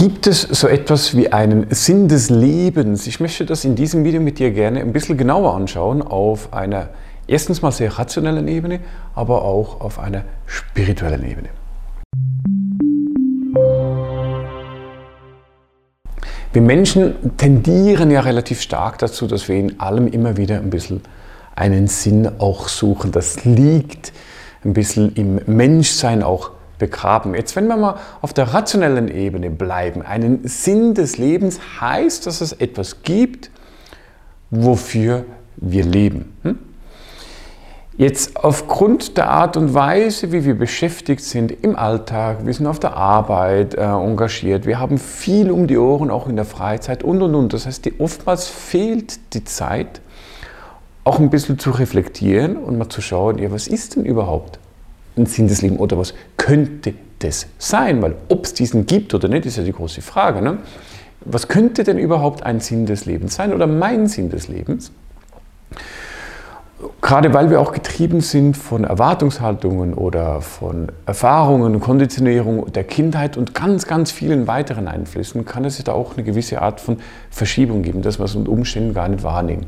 Gibt 0.00 0.26
es 0.26 0.40
so 0.40 0.66
etwas 0.66 1.14
wie 1.14 1.30
einen 1.30 1.66
Sinn 1.74 2.08
des 2.08 2.30
Lebens? 2.30 3.06
Ich 3.06 3.20
möchte 3.20 3.44
das 3.44 3.66
in 3.66 3.74
diesem 3.74 4.02
Video 4.02 4.18
mit 4.22 4.38
dir 4.38 4.50
gerne 4.50 4.80
ein 4.80 4.94
bisschen 4.94 5.18
genauer 5.18 5.54
anschauen 5.54 6.00
auf 6.00 6.54
einer 6.54 6.88
erstens 7.26 7.60
mal 7.60 7.70
sehr 7.70 7.98
rationellen 7.98 8.48
Ebene, 8.48 8.80
aber 9.14 9.42
auch 9.42 9.82
auf 9.82 9.98
einer 9.98 10.24
spirituellen 10.46 11.22
Ebene. 11.30 11.50
Wir 16.54 16.62
Menschen 16.62 17.36
tendieren 17.36 18.10
ja 18.10 18.20
relativ 18.20 18.62
stark 18.62 18.96
dazu, 19.00 19.26
dass 19.26 19.48
wir 19.48 19.56
in 19.56 19.80
allem 19.80 20.06
immer 20.08 20.38
wieder 20.38 20.56
ein 20.56 20.70
bisschen 20.70 21.02
einen 21.54 21.88
Sinn 21.88 22.26
auch 22.38 22.68
suchen. 22.68 23.12
Das 23.12 23.44
liegt 23.44 24.14
ein 24.64 24.72
bisschen 24.72 25.12
im 25.12 25.40
Menschsein 25.44 26.22
auch 26.22 26.52
begraben. 26.80 27.36
Jetzt, 27.36 27.54
wenn 27.54 27.68
wir 27.68 27.76
mal 27.76 27.94
auf 28.20 28.32
der 28.32 28.52
rationellen 28.52 29.06
Ebene 29.06 29.50
bleiben, 29.50 30.02
einen 30.02 30.40
Sinn 30.48 30.94
des 30.94 31.18
Lebens 31.18 31.60
heißt, 31.80 32.26
dass 32.26 32.40
es 32.40 32.52
etwas 32.52 33.02
gibt, 33.04 33.52
wofür 34.50 35.24
wir 35.56 35.84
leben. 35.84 36.32
Hm? 36.42 36.58
Jetzt 37.96 38.36
aufgrund 38.42 39.18
der 39.18 39.28
Art 39.28 39.58
und 39.58 39.74
Weise, 39.74 40.32
wie 40.32 40.46
wir 40.46 40.54
beschäftigt 40.54 41.22
sind 41.22 41.52
im 41.62 41.76
Alltag, 41.76 42.46
wir 42.46 42.54
sind 42.54 42.66
auf 42.66 42.80
der 42.80 42.96
Arbeit 42.96 43.74
äh, 43.74 43.82
engagiert, 43.82 44.64
wir 44.64 44.78
haben 44.78 44.96
viel 44.96 45.50
um 45.50 45.66
die 45.66 45.76
Ohren, 45.76 46.10
auch 46.10 46.26
in 46.26 46.36
der 46.36 46.46
Freizeit 46.46 47.04
und 47.04 47.20
und 47.20 47.34
und. 47.34 47.52
Das 47.52 47.66
heißt, 47.66 47.84
die, 47.84 48.00
oftmals 48.00 48.48
fehlt 48.48 49.34
die 49.34 49.44
Zeit, 49.44 50.00
auch 51.04 51.18
ein 51.18 51.28
bisschen 51.28 51.58
zu 51.58 51.72
reflektieren 51.72 52.56
und 52.56 52.78
mal 52.78 52.88
zu 52.88 53.02
schauen, 53.02 53.38
ja, 53.38 53.50
was 53.50 53.66
ist 53.68 53.96
denn 53.96 54.06
überhaupt 54.06 54.59
ein 55.20 55.26
Sinn 55.26 55.48
des 55.48 55.62
Lebens 55.62 55.80
oder 55.80 55.98
was 55.98 56.14
könnte 56.36 56.94
das 57.20 57.46
sein? 57.58 58.02
Weil 58.02 58.14
ob 58.28 58.44
es 58.44 58.54
diesen 58.54 58.86
gibt 58.86 59.14
oder 59.14 59.28
nicht, 59.28 59.46
ist 59.46 59.56
ja 59.56 59.62
die 59.62 59.72
große 59.72 60.02
Frage. 60.02 60.42
Ne? 60.42 60.58
Was 61.24 61.48
könnte 61.48 61.84
denn 61.84 61.98
überhaupt 61.98 62.42
ein 62.42 62.60
Sinn 62.60 62.86
des 62.86 63.04
Lebens 63.04 63.34
sein 63.34 63.52
oder 63.52 63.66
mein 63.66 64.06
Sinn 64.06 64.30
des 64.30 64.48
Lebens? 64.48 64.90
Gerade 67.02 67.34
weil 67.34 67.50
wir 67.50 67.60
auch 67.60 67.72
getrieben 67.72 68.22
sind 68.22 68.56
von 68.56 68.84
Erwartungshaltungen 68.84 69.92
oder 69.92 70.40
von 70.40 70.88
Erfahrungen, 71.04 71.78
Konditionierung 71.80 72.72
der 72.72 72.84
Kindheit 72.84 73.36
und 73.36 73.54
ganz, 73.54 73.86
ganz 73.86 74.10
vielen 74.10 74.46
weiteren 74.46 74.88
Einflüssen, 74.88 75.44
kann 75.44 75.66
es 75.66 75.82
da 75.82 75.92
auch 75.92 76.14
eine 76.14 76.24
gewisse 76.24 76.62
Art 76.62 76.80
von 76.80 76.98
Verschiebung 77.30 77.82
geben, 77.82 78.00
dass 78.00 78.18
wir 78.18 78.24
es 78.24 78.34
unter 78.34 78.50
Umständen 78.50 78.94
gar 78.94 79.08
nicht 79.08 79.22
wahrnehmen. 79.22 79.66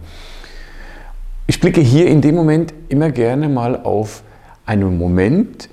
Ich 1.46 1.60
blicke 1.60 1.82
hier 1.82 2.06
in 2.06 2.22
dem 2.22 2.34
Moment 2.34 2.72
immer 2.88 3.10
gerne 3.10 3.48
mal 3.48 3.82
auf 3.82 4.22
einen 4.66 4.98
Moment 4.98 5.68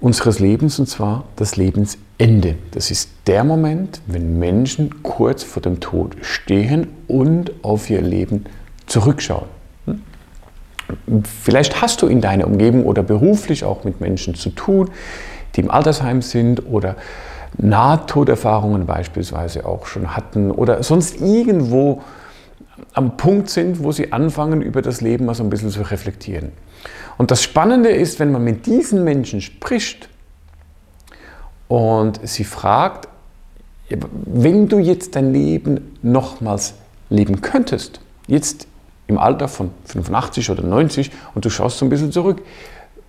unseres 0.00 0.38
Lebens, 0.38 0.78
und 0.78 0.86
zwar 0.86 1.24
das 1.36 1.56
Lebensende. 1.56 2.56
Das 2.72 2.90
ist 2.90 3.10
der 3.26 3.44
Moment, 3.44 4.00
wenn 4.06 4.38
Menschen 4.38 5.02
kurz 5.02 5.42
vor 5.42 5.62
dem 5.62 5.80
Tod 5.80 6.16
stehen 6.20 6.88
und 7.08 7.52
auf 7.62 7.88
ihr 7.88 8.02
Leben 8.02 8.44
zurückschauen. 8.86 9.48
Vielleicht 11.42 11.80
hast 11.80 12.02
du 12.02 12.06
in 12.06 12.20
deiner 12.20 12.46
Umgebung 12.46 12.84
oder 12.84 13.02
beruflich 13.02 13.64
auch 13.64 13.84
mit 13.84 14.00
Menschen 14.00 14.34
zu 14.34 14.50
tun, 14.50 14.90
die 15.54 15.60
im 15.60 15.70
Altersheim 15.70 16.20
sind 16.20 16.66
oder 16.66 16.96
Nahtoderfahrungen 17.56 18.84
beispielsweise 18.84 19.64
auch 19.64 19.86
schon 19.86 20.16
hatten 20.16 20.50
oder 20.50 20.82
sonst 20.82 21.20
irgendwo 21.20 22.02
am 22.92 23.16
Punkt 23.16 23.48
sind, 23.48 23.82
wo 23.82 23.92
sie 23.92 24.12
anfangen, 24.12 24.60
über 24.60 24.82
das 24.82 25.00
Leben 25.00 25.26
mal 25.26 25.34
so 25.34 25.44
ein 25.44 25.50
bisschen 25.50 25.70
zu 25.70 25.82
reflektieren. 25.82 26.52
Und 27.18 27.30
das 27.30 27.42
Spannende 27.42 27.90
ist, 27.90 28.18
wenn 28.20 28.32
man 28.32 28.42
mit 28.42 28.66
diesen 28.66 29.04
Menschen 29.04 29.40
spricht 29.40 30.08
und 31.68 32.20
sie 32.26 32.44
fragt, 32.44 33.08
wenn 33.88 34.68
du 34.68 34.78
jetzt 34.78 35.14
dein 35.16 35.32
Leben 35.32 35.96
nochmals 36.02 36.74
leben 37.10 37.40
könntest, 37.40 38.00
jetzt 38.26 38.66
im 39.06 39.18
Alter 39.18 39.48
von 39.48 39.70
85 39.84 40.50
oder 40.50 40.62
90 40.62 41.10
und 41.34 41.44
du 41.44 41.50
schaust 41.50 41.78
so 41.78 41.86
ein 41.86 41.90
bisschen 41.90 42.12
zurück, 42.12 42.42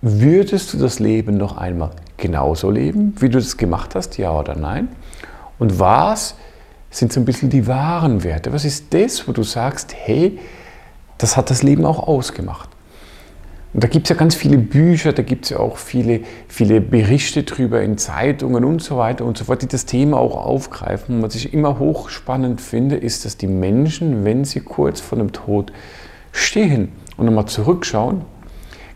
würdest 0.02 0.74
du 0.74 0.78
das 0.78 0.98
Leben 0.98 1.36
noch 1.36 1.56
einmal 1.56 1.90
genauso 2.16 2.70
leben, 2.70 3.14
wie 3.18 3.28
du 3.28 3.38
das 3.38 3.56
gemacht 3.56 3.94
hast, 3.94 4.18
ja 4.18 4.32
oder 4.32 4.54
nein? 4.54 4.88
Und 5.58 5.78
was 5.78 6.34
sind 6.90 7.12
so 7.12 7.20
ein 7.20 7.24
bisschen 7.24 7.50
die 7.50 7.66
wahren 7.66 8.22
Werte? 8.22 8.52
Was 8.52 8.64
ist 8.64 8.92
das, 8.92 9.26
wo 9.26 9.32
du 9.32 9.42
sagst, 9.42 9.94
hey, 9.96 10.38
das 11.18 11.36
hat 11.36 11.50
das 11.50 11.62
Leben 11.62 11.84
auch 11.84 12.06
ausgemacht? 12.06 12.68
Da 13.78 13.88
gibt 13.88 14.06
es 14.06 14.08
ja 14.08 14.16
ganz 14.16 14.34
viele 14.34 14.56
Bücher, 14.56 15.12
da 15.12 15.22
gibt 15.22 15.44
es 15.44 15.50
ja 15.50 15.58
auch 15.58 15.76
viele, 15.76 16.20
viele 16.48 16.80
Berichte 16.80 17.42
drüber 17.42 17.82
in 17.82 17.98
Zeitungen 17.98 18.64
und 18.64 18.82
so 18.82 18.96
weiter 18.96 19.26
und 19.26 19.36
so 19.36 19.44
fort, 19.44 19.60
die 19.60 19.66
das 19.66 19.84
Thema 19.84 20.16
auch 20.16 20.34
aufgreifen. 20.34 21.16
Und 21.16 21.22
was 21.22 21.34
ich 21.34 21.52
immer 21.52 21.78
hochspannend 21.78 22.62
finde, 22.62 22.96
ist, 22.96 23.26
dass 23.26 23.36
die 23.36 23.46
Menschen, 23.46 24.24
wenn 24.24 24.46
sie 24.46 24.60
kurz 24.60 25.02
vor 25.02 25.18
dem 25.18 25.32
Tod 25.32 25.72
stehen 26.32 26.90
und 27.18 27.26
nochmal 27.26 27.44
zurückschauen, 27.46 28.22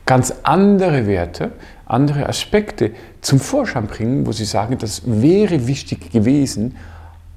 ganz 0.07 0.33
andere 0.45 1.07
Werte, 1.07 1.53
andere 1.85 2.27
Aspekte 2.27 2.93
zum 3.21 3.39
Vorschein 3.39 3.87
bringen, 3.87 4.27
wo 4.27 4.33
sie 4.33 4.47
sagen, 4.47 4.79
das 4.79 5.03
wäre 5.05 5.67
wichtig 5.67 6.11
gewesen, 6.11 6.79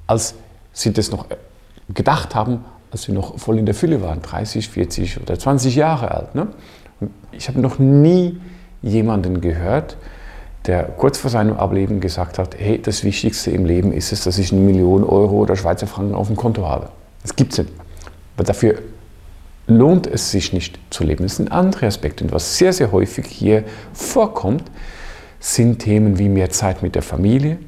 als 0.06 0.34
sie 0.72 0.94
das 0.94 1.10
noch 1.10 1.26
gedacht 1.92 2.34
haben, 2.34 2.64
als 2.90 3.02
sie 3.02 3.12
noch 3.12 3.38
voll 3.38 3.58
in 3.58 3.66
der 3.66 3.74
Fülle 3.74 4.00
waren, 4.00 4.22
30, 4.22 4.70
40 4.70 5.20
oder 5.20 5.38
20 5.38 5.76
Jahre 5.76 6.10
alt. 6.10 6.34
Ne? 6.34 6.48
Ich 7.36 7.48
habe 7.48 7.60
noch 7.60 7.78
nie 7.78 8.40
jemanden 8.82 9.40
gehört, 9.40 9.96
der 10.66 10.84
kurz 10.84 11.18
vor 11.18 11.30
seinem 11.30 11.56
Ableben 11.56 12.00
gesagt 12.00 12.38
hat, 12.38 12.56
hey, 12.58 12.80
das 12.80 13.04
Wichtigste 13.04 13.50
im 13.50 13.64
Leben 13.64 13.92
ist 13.92 14.12
es, 14.12 14.24
dass 14.24 14.38
ich 14.38 14.52
eine 14.52 14.62
Million 14.62 15.04
Euro 15.04 15.36
oder 15.36 15.56
Schweizer 15.56 15.86
Franken 15.86 16.14
auf 16.14 16.28
dem 16.28 16.36
Konto 16.36 16.66
habe. 16.66 16.88
Das 17.22 17.36
gibt 17.36 17.52
es 17.52 17.58
nicht. 17.58 17.72
Aber 18.36 18.44
dafür 18.44 18.78
lohnt 19.66 20.06
es 20.06 20.30
sich 20.30 20.52
nicht 20.52 20.78
zu 20.90 21.04
leben. 21.04 21.22
Das 21.22 21.36
sind 21.36 21.52
andere 21.52 21.86
Aspekte. 21.86 22.24
Und 22.24 22.32
was 22.32 22.58
sehr, 22.58 22.72
sehr 22.72 22.92
häufig 22.92 23.26
hier 23.26 23.64
vorkommt, 23.92 24.64
sind 25.40 25.80
Themen 25.80 26.18
wie 26.18 26.28
mehr 26.28 26.50
Zeit 26.50 26.82
mit 26.82 26.94
der 26.94 27.02
Familie, 27.02 27.58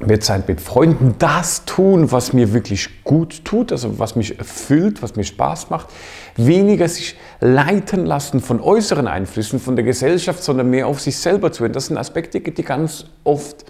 mehr 0.00 0.20
Zeit 0.20 0.48
mit 0.48 0.60
Freunden, 0.60 1.16
das 1.18 1.64
tun, 1.64 2.12
was 2.12 2.32
mir 2.32 2.52
wirklich 2.52 3.02
gut 3.04 3.44
tut, 3.44 3.72
also 3.72 3.98
was 3.98 4.14
mich 4.14 4.38
erfüllt, 4.38 5.02
was 5.02 5.16
mir 5.16 5.24
Spaß 5.24 5.70
macht, 5.70 5.88
weniger 6.36 6.88
sich 6.88 7.16
leiten 7.40 8.06
lassen 8.06 8.40
von 8.40 8.60
äußeren 8.60 9.08
Einflüssen, 9.08 9.58
von 9.58 9.74
der 9.76 9.84
Gesellschaft, 9.84 10.42
sondern 10.42 10.70
mehr 10.70 10.86
auf 10.86 11.00
sich 11.00 11.16
selber 11.16 11.50
zu 11.50 11.64
hören. 11.64 11.72
Das 11.72 11.86
sind 11.86 11.96
Aspekte, 11.98 12.40
die 12.40 12.62
ganz 12.62 13.06
oft 13.24 13.64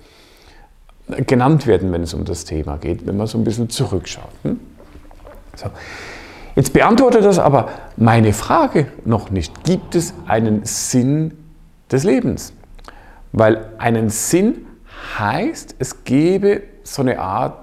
genannt 1.27 1.67
werden, 1.67 1.91
wenn 1.93 2.03
es 2.03 2.13
um 2.13 2.25
das 2.25 2.45
Thema 2.45 2.77
geht, 2.77 3.07
wenn 3.07 3.17
man 3.17 3.27
so 3.27 3.39
ein 3.39 3.45
bisschen 3.45 3.71
zurückschaut. 3.71 4.31
Hm? 4.43 4.61
So. 5.57 5.71
Jetzt 6.55 6.73
beantwortet 6.73 7.25
das 7.25 7.39
aber 7.39 7.69
meine 7.97 8.33
Frage 8.33 8.89
noch 9.05 9.31
nicht. 9.31 9.65
Gibt 9.65 9.95
es 9.95 10.13
einen 10.27 10.65
Sinn 10.65 11.33
des 11.91 12.05
Lebens? 12.05 12.53
Weil 13.33 13.71
einen 13.79 14.11
Sinn 14.11 14.67
heißt, 15.19 15.77
es 15.79 16.05
gäbe 16.05 16.63
so 16.83 17.03
eine 17.03 17.19
Art 17.19 17.59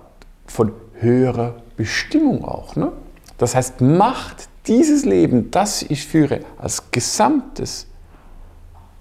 von 0.46 0.72
höherer 1.00 1.56
Bestimmung 1.78 2.46
auch. 2.46 2.76
Ne? 2.76 2.92
Das 3.38 3.56
heißt, 3.56 3.82
macht 3.82 4.50
dieses 4.68 5.06
Leben, 5.06 5.52
das 5.52 5.84
ich 5.84 6.06
führe, 6.08 6.42
als 6.58 6.92
gesamtes 6.92 7.88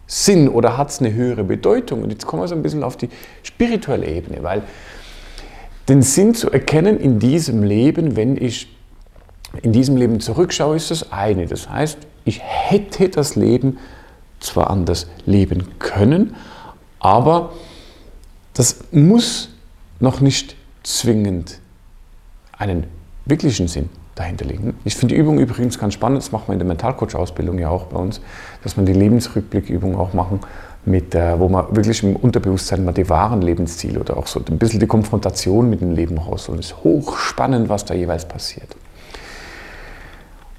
Sinn 0.06 0.48
oder 0.48 0.76
hat 0.76 0.90
es 0.90 1.00
eine 1.00 1.12
höhere 1.12 1.44
Bedeutung? 1.44 2.02
Und 2.02 2.10
jetzt 2.10 2.26
kommen 2.26 2.42
wir 2.42 2.48
so 2.48 2.54
ein 2.54 2.62
bisschen 2.62 2.82
auf 2.82 2.96
die 2.96 3.08
spirituelle 3.42 4.06
Ebene, 4.06 4.42
weil 4.42 4.62
den 5.88 6.02
Sinn 6.02 6.34
zu 6.34 6.50
erkennen 6.50 6.98
in 6.98 7.18
diesem 7.18 7.62
Leben, 7.62 8.16
wenn 8.16 8.36
ich 8.36 8.74
in 9.62 9.72
diesem 9.72 9.96
Leben 9.96 10.20
zurückschaue, 10.20 10.76
ist 10.76 10.90
das 10.90 11.12
eine. 11.12 11.46
Das 11.46 11.68
heißt, 11.68 11.98
ich 12.24 12.40
hätte 12.42 13.08
das 13.08 13.36
Leben 13.36 13.78
zwar 14.40 14.70
anders 14.70 15.06
leben 15.26 15.78
können, 15.78 16.36
aber 16.98 17.52
das 18.54 18.76
muss 18.92 19.50
noch 20.00 20.20
nicht 20.20 20.56
zwingend 20.82 21.60
einen 22.56 22.84
wirklichen 23.26 23.68
Sinn 23.68 23.90
dahinter 24.14 24.44
liegen. 24.44 24.74
Ich 24.84 24.94
finde 24.94 25.14
die 25.14 25.20
Übung 25.20 25.38
übrigens 25.38 25.78
ganz 25.78 25.94
spannend, 25.94 26.22
das 26.22 26.30
macht 26.30 26.48
man 26.48 26.54
in 26.54 26.60
der 26.60 26.68
Mentalcoach-Ausbildung 26.68 27.58
ja 27.58 27.68
auch 27.68 27.86
bei 27.86 27.98
uns, 27.98 28.20
dass 28.62 28.76
man 28.76 28.86
die 28.86 28.92
Lebensrückblickübung 28.92 29.96
auch 29.96 30.12
machen, 30.14 30.40
mit, 30.86 31.14
äh, 31.14 31.38
wo 31.38 31.48
man 31.48 31.74
wirklich 31.74 32.02
im 32.02 32.14
Unterbewusstsein 32.14 32.84
mal 32.84 32.92
die 32.92 33.08
wahren 33.08 33.42
Lebensziele 33.42 33.98
oder 33.98 34.16
auch 34.16 34.26
so 34.26 34.40
ein 34.46 34.58
bisschen 34.58 34.80
die 34.80 34.86
Konfrontation 34.86 35.70
mit 35.70 35.80
dem 35.80 35.92
Leben 35.92 36.18
rausholen. 36.18 36.60
Es 36.60 36.66
ist 36.66 36.84
hochspannend, 36.84 37.68
was 37.68 37.84
da 37.84 37.94
jeweils 37.94 38.26
passiert. 38.26 38.76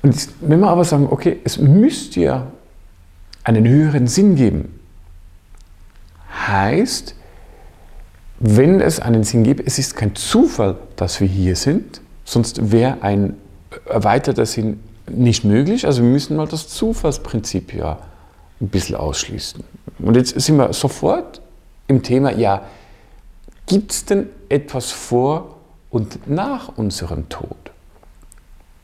Und 0.02 0.30
wenn 0.42 0.60
wir 0.60 0.68
aber 0.68 0.84
sagen, 0.84 1.08
okay, 1.10 1.40
es 1.44 1.58
müsste 1.58 2.20
ja 2.22 2.48
einen 3.44 3.68
höheren 3.68 4.08
Sinn 4.08 4.36
geben, 4.36 4.80
heißt, 6.48 7.16
wenn 8.48 8.82
es 8.82 9.00
einen 9.00 9.24
Sinn 9.24 9.44
gibt, 9.44 9.66
es 9.66 9.80
ist 9.80 9.96
kein 9.96 10.16
Zufall, 10.16 10.76
dass 10.96 11.20
wir 11.20 11.28
hier 11.28 11.56
sind, 11.56 12.02
sonst 12.24 12.72
wäre 12.72 13.02
ein 13.02 13.36
erweiterter 13.86 14.46
Sinn 14.46 14.80
nicht 15.10 15.44
möglich. 15.44 15.86
Also 15.86 16.02
wir 16.02 16.10
müssen 16.10 16.36
mal 16.36 16.48
das 16.48 16.68
Zufallsprinzip 16.70 17.74
ja 17.74 18.00
ein 18.62 18.70
bisschen 18.70 18.96
ausschließen. 18.96 19.64
Und 20.00 20.16
jetzt 20.16 20.40
sind 20.40 20.58
wir 20.58 20.74
sofort 20.74 21.42
im 21.88 22.02
Thema, 22.04 22.32
ja, 22.32 22.64
Gibt 23.68 23.92
es 23.92 24.06
denn 24.06 24.30
etwas 24.50 24.92
vor 24.92 25.56
und 25.90 26.30
nach 26.30 26.78
unserem 26.78 27.30
Tod? 27.30 27.58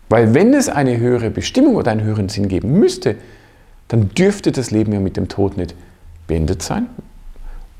Weil 0.09 0.33
wenn 0.33 0.53
es 0.53 0.69
eine 0.69 0.97
höhere 0.97 1.29
Bestimmung 1.29 1.75
oder 1.75 1.91
einen 1.91 2.03
höheren 2.03 2.29
Sinn 2.29 2.47
geben 2.47 2.79
müsste, 2.79 3.15
dann 3.87 4.09
dürfte 4.09 4.51
das 4.51 4.71
Leben 4.71 4.91
ja 4.91 4.99
mit 4.99 5.17
dem 5.17 5.27
Tod 5.27 5.55
nicht 5.55 5.75
beendet 6.27 6.63
sein, 6.63 6.87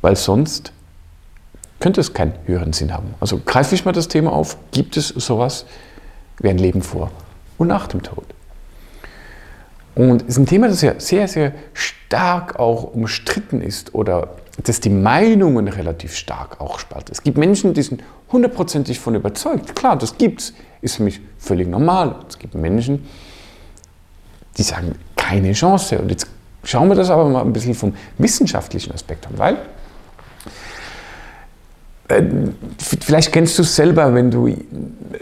weil 0.02 0.16
sonst 0.16 0.74
könnte 1.82 2.00
es 2.00 2.14
keinen 2.14 2.34
höheren 2.46 2.72
Sinn 2.72 2.94
haben. 2.94 3.14
Also 3.20 3.42
greife 3.46 3.76
ich 3.76 3.84
mal 3.84 3.92
das 3.92 4.08
Thema 4.08 4.32
auf, 4.32 4.58
gibt 4.72 4.96
es 4.96 5.10
sowas 5.10 5.66
wie 6.40 6.50
ein 6.50 6.58
Leben 6.58 6.82
vor 6.82 7.12
und 7.58 7.68
nach 7.68 7.88
dem 7.88 8.02
Tod? 8.02 8.24
Und 9.94 10.22
es 10.22 10.30
ist 10.30 10.38
ein 10.38 10.46
Thema, 10.46 10.70
das 10.70 10.82
ja 10.82 10.98
sehr, 11.00 11.28
sehr 11.28 11.52
stark 11.74 12.60
auch 12.60 12.84
umstritten 12.94 13.62
ist 13.62 13.94
oder 13.94 14.30
dass 14.64 14.80
die 14.80 14.90
Meinungen 14.90 15.68
relativ 15.68 16.16
stark 16.16 16.62
auch 16.62 16.80
spalten. 16.80 17.12
Es 17.12 17.24
gibt 17.24 17.38
Menschen, 17.38 17.74
die 17.74 17.82
sind 17.82 18.04
hundertprozentig 18.32 19.00
von 19.00 19.16
überzeugt. 19.16 19.76
Klar, 19.76 19.98
das 19.98 20.18
gibt 20.18 20.42
es, 20.42 20.54
ist 20.82 20.96
für 20.96 21.04
mich 21.04 21.20
völlig 21.38 21.68
normal. 21.68 22.16
Es 22.30 22.38
gibt 22.38 22.56
Menschen, 22.56 23.08
die 24.58 24.64
sagen, 24.64 24.96
keine 25.16 25.52
Chance. 25.54 26.00
Und 26.00 26.10
jetzt 26.10 26.28
schauen 26.64 26.88
wir 26.90 26.96
das 26.96 27.10
aber 27.10 27.28
mal 27.28 27.42
ein 27.42 27.54
bisschen 27.54 27.74
vom 27.74 27.94
wissenschaftlichen 28.18 28.94
Aspekt 28.94 29.28
an, 29.28 29.34
weil 29.38 29.58
vielleicht 32.78 33.32
kennst 33.32 33.58
du 33.58 33.64
es 33.64 33.76
selber, 33.76 34.14
wenn 34.14 34.32
du 34.32 34.54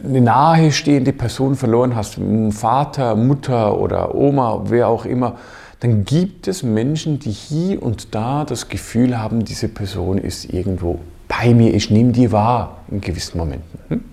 eine 0.04 0.22
nahestehende 0.22 1.14
Person 1.14 1.56
verloren 1.56 1.96
hast, 1.96 2.18
Vater, 2.52 3.16
Mutter 3.16 3.80
oder 3.80 4.16
Oma, 4.16 4.64
wer 4.66 4.88
auch 4.88 5.06
immer, 5.06 5.38
dann 5.80 6.04
gibt 6.04 6.48
es 6.48 6.64
Menschen, 6.64 7.20
die 7.20 7.32
hier 7.32 7.82
und 7.82 8.14
da 8.14 8.44
das 8.44 8.68
Gefühl 8.68 9.18
haben, 9.18 9.46
diese 9.46 9.70
Person 9.70 10.18
ist 10.18 10.52
irgendwo 10.54 11.00
bei 11.28 11.54
mir, 11.54 11.74
ich 11.74 11.90
nehme 11.90 12.12
die 12.12 12.32
wahr 12.32 12.80
in 12.90 13.00
gewissen 13.00 13.38
Momenten. 13.38 13.80
Hm? 13.88 14.04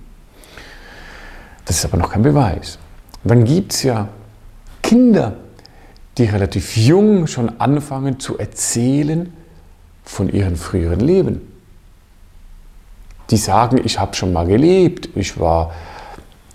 Das 1.64 1.79
ist 1.79 1.84
aber 1.84 1.96
noch 1.96 2.11
kein 2.12 2.22
Beweis. 2.22 2.79
dann 3.25 3.44
gibt 3.44 3.72
es 3.72 3.82
ja 3.82 4.08
Kinder, 4.82 5.32
die 6.17 6.25
relativ 6.25 6.76
jung 6.76 7.26
schon 7.26 7.61
anfangen 7.61 8.20
zu 8.20 8.38
erzählen 8.38 9.32
von 10.05 10.29
ihrem 10.29 10.55
früheren 10.55 11.00
Leben. 11.00 11.56
Die 13.31 13.37
sagen, 13.37 13.81
ich 13.84 13.99
habe 13.99 14.14
schon 14.14 14.32
mal 14.32 14.46
gelebt, 14.46 15.11
ich 15.14 15.38
war 15.38 15.73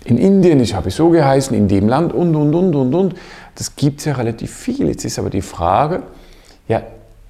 in 0.04 0.18
Indien, 0.18 0.60
ich 0.60 0.74
habe 0.74 0.90
so 0.90 1.10
geheißen, 1.10 1.56
in 1.56 1.68
dem 1.68 1.88
Land 1.88 2.12
und, 2.12 2.34
und, 2.34 2.54
und, 2.54 2.74
und, 2.74 2.94
und. 2.94 3.14
Das 3.54 3.76
gibt 3.76 4.00
es 4.00 4.06
ja 4.06 4.14
relativ 4.14 4.54
viel. 4.54 4.88
Jetzt 4.88 5.04
ist 5.04 5.18
aber 5.18 5.30
die 5.30 5.42
Frage, 5.42 6.02
ja, 6.68 6.82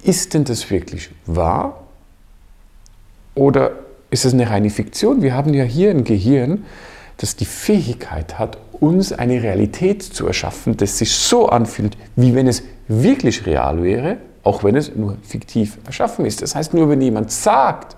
ist 0.03 0.33
denn 0.33 0.43
das 0.43 0.69
wirklich 0.69 1.09
wahr? 1.25 1.83
Oder 3.35 3.71
ist 4.09 4.25
es 4.25 4.33
eine 4.33 4.49
reine 4.49 4.69
Fiktion? 4.69 5.21
Wir 5.21 5.33
haben 5.33 5.53
ja 5.53 5.63
hier 5.63 5.91
ein 5.91 6.03
Gehirn, 6.03 6.65
das 7.17 7.35
die 7.35 7.45
Fähigkeit 7.45 8.39
hat, 8.39 8.57
uns 8.79 9.13
eine 9.13 9.41
Realität 9.41 10.03
zu 10.03 10.27
erschaffen, 10.27 10.77
das 10.77 10.97
sich 10.97 11.11
so 11.13 11.47
anfühlt, 11.47 11.97
wie 12.15 12.35
wenn 12.35 12.47
es 12.47 12.63
wirklich 12.87 13.45
real 13.45 13.81
wäre, 13.81 14.17
auch 14.43 14.63
wenn 14.63 14.75
es 14.75 14.93
nur 14.95 15.17
fiktiv 15.23 15.77
erschaffen 15.85 16.25
ist. 16.25 16.41
Das 16.41 16.55
heißt, 16.55 16.73
nur 16.73 16.89
wenn 16.89 17.01
jemand 17.01 17.31
sagt, 17.31 17.95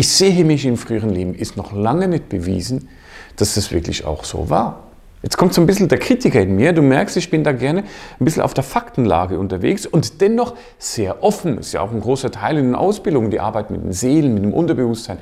ich 0.00 0.08
sehe 0.08 0.46
mich 0.46 0.64
im 0.64 0.78
früheren 0.78 1.10
Leben, 1.10 1.34
ist 1.34 1.58
noch 1.58 1.74
lange 1.74 2.08
nicht 2.08 2.30
bewiesen, 2.30 2.88
dass 3.36 3.56
das 3.56 3.70
wirklich 3.70 4.06
auch 4.06 4.24
so 4.24 4.48
war. 4.48 4.84
Jetzt 5.22 5.36
kommt 5.36 5.52
so 5.52 5.60
ein 5.60 5.66
bisschen 5.66 5.88
der 5.88 5.98
Kritiker 5.98 6.40
in 6.40 6.56
mir. 6.56 6.72
Du 6.72 6.80
merkst, 6.80 7.18
ich 7.18 7.28
bin 7.28 7.44
da 7.44 7.52
gerne 7.52 7.82
ein 7.82 8.24
bisschen 8.24 8.42
auf 8.42 8.54
der 8.54 8.64
Faktenlage 8.64 9.38
unterwegs 9.38 9.84
und 9.84 10.22
dennoch 10.22 10.54
sehr 10.78 11.22
offen. 11.22 11.56
Das 11.56 11.66
ist 11.66 11.72
ja 11.74 11.82
auch 11.82 11.92
ein 11.92 12.00
großer 12.00 12.30
Teil 12.30 12.56
in 12.56 12.64
den 12.64 12.74
Ausbildungen, 12.74 13.30
die 13.30 13.40
Arbeit 13.40 13.70
mit 13.70 13.84
den 13.84 13.92
Seelen, 13.92 14.32
mit 14.32 14.42
dem 14.42 14.54
Unterbewusstsein, 14.54 15.18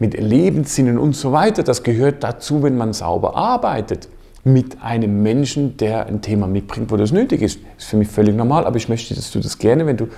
mit 0.00 0.18
Lebenssinnen 0.20 0.98
und 0.98 1.14
so 1.14 1.30
weiter. 1.30 1.62
Das 1.62 1.84
gehört 1.84 2.24
dazu, 2.24 2.64
wenn 2.64 2.76
man 2.76 2.94
sauber 2.94 3.36
arbeitet 3.36 4.08
mit 4.42 4.82
einem 4.82 5.22
Menschen, 5.22 5.76
der 5.76 6.06
ein 6.06 6.20
Thema 6.20 6.48
mitbringt, 6.48 6.90
wo 6.90 6.96
das 6.96 7.12
nötig 7.12 7.42
ist. 7.42 7.60
Das 7.76 7.84
ist 7.84 7.90
für 7.90 7.96
mich 7.96 8.08
völlig 8.08 8.34
normal, 8.34 8.66
aber 8.66 8.76
ich 8.76 8.88
möchte, 8.88 9.14
dass 9.14 9.30
du 9.30 9.38
das 9.38 9.58
gerne, 9.58 9.86
wenn 9.86 9.96
du 9.96 10.08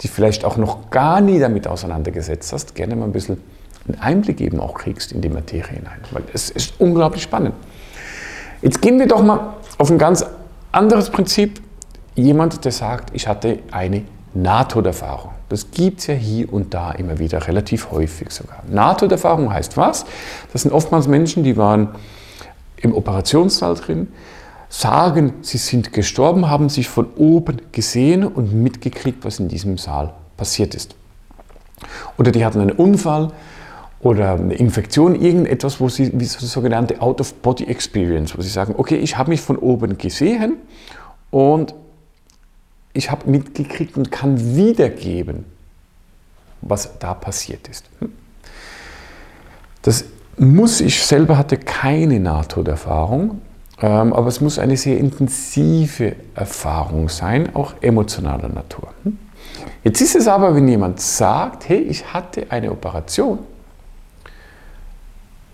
dich 0.00 0.12
vielleicht 0.12 0.44
auch 0.44 0.56
noch 0.56 0.90
gar 0.90 1.20
nie 1.20 1.40
damit 1.40 1.66
auseinandergesetzt 1.66 2.52
hast, 2.52 2.76
gerne 2.76 2.94
mal 2.94 3.06
ein 3.06 3.12
bisschen 3.12 3.38
einen 3.88 4.00
Einblick 4.00 4.40
eben 4.40 4.60
auch 4.60 4.74
kriegst 4.74 5.12
in 5.12 5.20
die 5.20 5.28
Materie 5.28 5.76
hinein. 5.76 6.00
Weil 6.10 6.22
es 6.32 6.50
ist 6.50 6.74
unglaublich 6.78 7.22
spannend. 7.22 7.54
Jetzt 8.62 8.82
gehen 8.82 8.98
wir 8.98 9.06
doch 9.06 9.22
mal 9.22 9.54
auf 9.78 9.90
ein 9.90 9.98
ganz 9.98 10.24
anderes 10.72 11.10
Prinzip. 11.10 11.60
Jemand, 12.14 12.64
der 12.64 12.72
sagt, 12.72 13.10
ich 13.14 13.28
hatte 13.28 13.58
eine 13.70 14.04
Nahtoderfahrung. 14.34 15.32
Das 15.48 15.70
gibt 15.70 16.00
es 16.00 16.06
ja 16.08 16.14
hier 16.14 16.52
und 16.52 16.74
da 16.74 16.92
immer 16.92 17.18
wieder, 17.18 17.46
relativ 17.46 17.90
häufig 17.90 18.30
sogar. 18.30 18.62
Nahtoderfahrung 18.68 19.52
heißt 19.52 19.76
was? 19.76 20.04
Das 20.52 20.62
sind 20.62 20.72
oftmals 20.72 21.06
Menschen, 21.06 21.44
die 21.44 21.56
waren 21.56 21.90
im 22.76 22.94
Operationssaal 22.94 23.74
drin, 23.74 24.08
sagen, 24.68 25.34
sie 25.42 25.58
sind 25.58 25.92
gestorben, 25.92 26.48
haben 26.48 26.68
sich 26.68 26.88
von 26.88 27.06
oben 27.16 27.62
gesehen 27.72 28.26
und 28.26 28.52
mitgekriegt, 28.52 29.24
was 29.24 29.38
in 29.38 29.48
diesem 29.48 29.78
Saal 29.78 30.12
passiert 30.36 30.74
ist. 30.74 30.94
Oder 32.18 32.32
die 32.32 32.44
hatten 32.44 32.60
einen 32.60 32.72
Unfall, 32.72 33.30
oder 34.00 34.34
eine 34.34 34.54
Infektion, 34.54 35.14
irgendetwas, 35.14 35.80
wo 35.80 35.88
sie, 35.88 36.12
wie 36.18 36.24
so 36.24 36.38
eine 36.38 36.48
sogenannte 36.48 37.00
Out-of-Body-Experience, 37.00 38.36
wo 38.36 38.42
sie 38.42 38.50
sagen, 38.50 38.74
okay, 38.76 38.96
ich 38.96 39.16
habe 39.16 39.30
mich 39.30 39.40
von 39.40 39.56
oben 39.56 39.96
gesehen 39.98 40.58
und 41.30 41.74
ich 42.92 43.10
habe 43.10 43.30
mitgekriegt 43.30 43.96
und 43.96 44.10
kann 44.10 44.56
wiedergeben, 44.56 45.44
was 46.62 46.98
da 46.98 47.14
passiert 47.14 47.68
ist. 47.68 47.84
Hm? 48.00 48.12
Das 49.82 50.04
muss, 50.38 50.80
ich 50.80 51.02
selber 51.02 51.38
hatte 51.38 51.56
keine 51.56 52.20
Nahtoderfahrung, 52.20 53.40
ähm, 53.80 54.12
aber 54.12 54.28
es 54.28 54.40
muss 54.40 54.58
eine 54.58 54.76
sehr 54.76 54.98
intensive 54.98 56.16
Erfahrung 56.34 57.08
sein, 57.08 57.54
auch 57.54 57.74
emotionaler 57.80 58.48
Natur. 58.48 58.88
Hm? 59.04 59.18
Jetzt 59.84 60.00
ist 60.00 60.16
es 60.16 60.28
aber, 60.28 60.54
wenn 60.54 60.66
jemand 60.68 61.00
sagt, 61.00 61.68
hey, 61.68 61.78
ich 61.78 62.12
hatte 62.12 62.46
eine 62.50 62.72
Operation, 62.72 63.38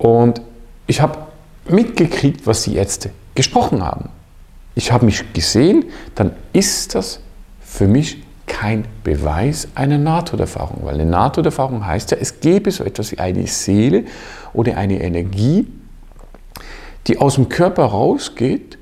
und 0.02 0.43
ich 0.88 1.00
habe 1.00 1.16
mitgekriegt, 1.69 2.44
was 2.44 2.64
sie 2.64 2.75
Ärzte 2.75 3.10
gesprochen 3.37 3.84
haben. 3.84 4.08
Ich 4.75 4.90
habe 4.90 5.04
mich 5.04 5.32
gesehen, 5.32 5.84
dann 6.16 6.32
ist 6.52 6.96
das 6.96 7.20
für 7.60 7.87
mich 7.87 8.20
kein 8.49 8.84
Beweis 9.04 9.69
einer 9.76 9.99
Nahtoderfahrung, 9.99 10.84
weil 10.84 10.94
eine 10.94 11.06
Nahtoderfahrung 11.06 11.87
heißt 11.87 12.10
ja, 12.10 12.16
es 12.20 12.40
gäbe 12.40 12.72
so 12.72 12.82
etwas 12.82 13.12
wie 13.12 13.20
eine 13.20 13.46
Seele 13.46 14.04
oder 14.52 14.76
eine 14.76 15.00
Energie, 15.00 15.68
die 17.06 17.18
aus 17.18 17.37
dem 17.37 17.49
Körper 17.49 17.85
rausgeht 17.85 18.78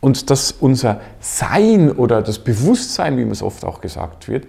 und 0.00 0.30
dass 0.30 0.52
unser 0.52 1.02
Sein 1.20 1.92
oder 1.92 2.22
das 2.22 2.38
Bewusstsein, 2.38 3.18
wie 3.18 3.24
man 3.24 3.32
es 3.32 3.42
oft 3.42 3.62
auch 3.66 3.82
gesagt 3.82 4.26
wird, 4.26 4.46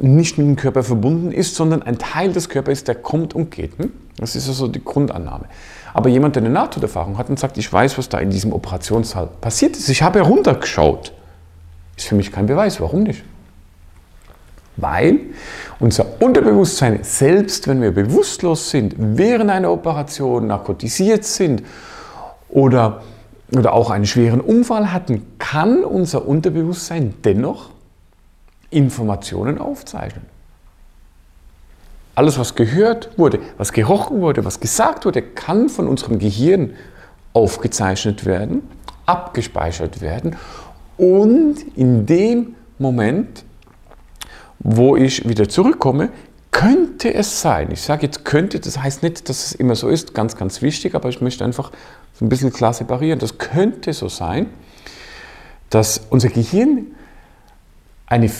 nicht 0.00 0.38
mit 0.38 0.46
dem 0.46 0.56
Körper 0.56 0.82
verbunden 0.82 1.32
ist, 1.32 1.54
sondern 1.54 1.82
ein 1.82 1.98
Teil 1.98 2.32
des 2.32 2.48
Körpers 2.48 2.78
ist, 2.78 2.88
der 2.88 2.94
kommt 2.94 3.34
und 3.34 3.50
geht. 3.50 3.78
Hm? 3.78 3.92
Das 4.18 4.36
ist 4.36 4.48
also 4.48 4.68
die 4.68 4.82
Grundannahme. 4.82 5.46
Aber 5.92 6.08
jemand, 6.08 6.36
der 6.36 6.42
eine 6.42 6.50
Nahtoderfahrung 6.50 7.18
hat 7.18 7.28
und 7.28 7.38
sagt, 7.38 7.58
ich 7.58 7.72
weiß, 7.72 7.98
was 7.98 8.08
da 8.08 8.18
in 8.18 8.30
diesem 8.30 8.52
Operationssaal 8.52 9.28
passiert 9.40 9.76
ist, 9.76 9.88
ich 9.88 10.02
habe 10.02 10.20
heruntergeschaut, 10.20 11.12
ist 11.96 12.08
für 12.08 12.14
mich 12.14 12.32
kein 12.32 12.46
Beweis. 12.46 12.80
Warum 12.80 13.04
nicht? 13.04 13.24
Weil 14.76 15.20
unser 15.78 16.20
Unterbewusstsein, 16.20 17.00
selbst 17.02 17.68
wenn 17.68 17.80
wir 17.80 17.92
bewusstlos 17.92 18.70
sind, 18.70 18.94
während 18.98 19.50
einer 19.50 19.70
Operation 19.70 20.48
narkotisiert 20.48 21.24
sind 21.24 21.62
oder, 22.48 23.02
oder 23.56 23.72
auch 23.72 23.90
einen 23.90 24.06
schweren 24.06 24.40
Unfall 24.40 24.92
hatten, 24.92 25.22
kann 25.38 25.84
unser 25.84 26.26
Unterbewusstsein 26.26 27.14
dennoch 27.24 27.70
Informationen 28.74 29.58
aufzeichnen. 29.58 30.26
Alles, 32.14 32.38
was 32.38 32.54
gehört 32.54 33.18
wurde, 33.18 33.40
was 33.58 33.72
gerochen 33.72 34.20
wurde, 34.20 34.44
was 34.44 34.60
gesagt 34.60 35.04
wurde, 35.04 35.22
kann 35.22 35.68
von 35.68 35.88
unserem 35.88 36.18
Gehirn 36.18 36.74
aufgezeichnet 37.32 38.24
werden, 38.24 38.62
abgespeichert 39.06 40.00
werden 40.00 40.36
und 40.96 41.56
in 41.76 42.06
dem 42.06 42.54
Moment, 42.78 43.44
wo 44.60 44.96
ich 44.96 45.28
wieder 45.28 45.48
zurückkomme, 45.48 46.10
könnte 46.52 47.12
es 47.12 47.40
sein, 47.40 47.72
ich 47.72 47.82
sage 47.82 48.06
jetzt 48.06 48.24
könnte, 48.24 48.60
das 48.60 48.78
heißt 48.78 49.02
nicht, 49.02 49.28
dass 49.28 49.46
es 49.46 49.52
immer 49.52 49.74
so 49.74 49.88
ist, 49.88 50.14
ganz, 50.14 50.36
ganz 50.36 50.62
wichtig, 50.62 50.94
aber 50.94 51.08
ich 51.08 51.20
möchte 51.20 51.44
einfach 51.44 51.72
so 52.12 52.24
ein 52.24 52.28
bisschen 52.28 52.52
klar 52.52 52.72
separieren, 52.72 53.18
das 53.18 53.38
könnte 53.38 53.92
so 53.92 54.08
sein, 54.08 54.46
dass 55.68 56.02
unser 56.10 56.28
Gehirn 56.28 56.86
eine 58.06 58.30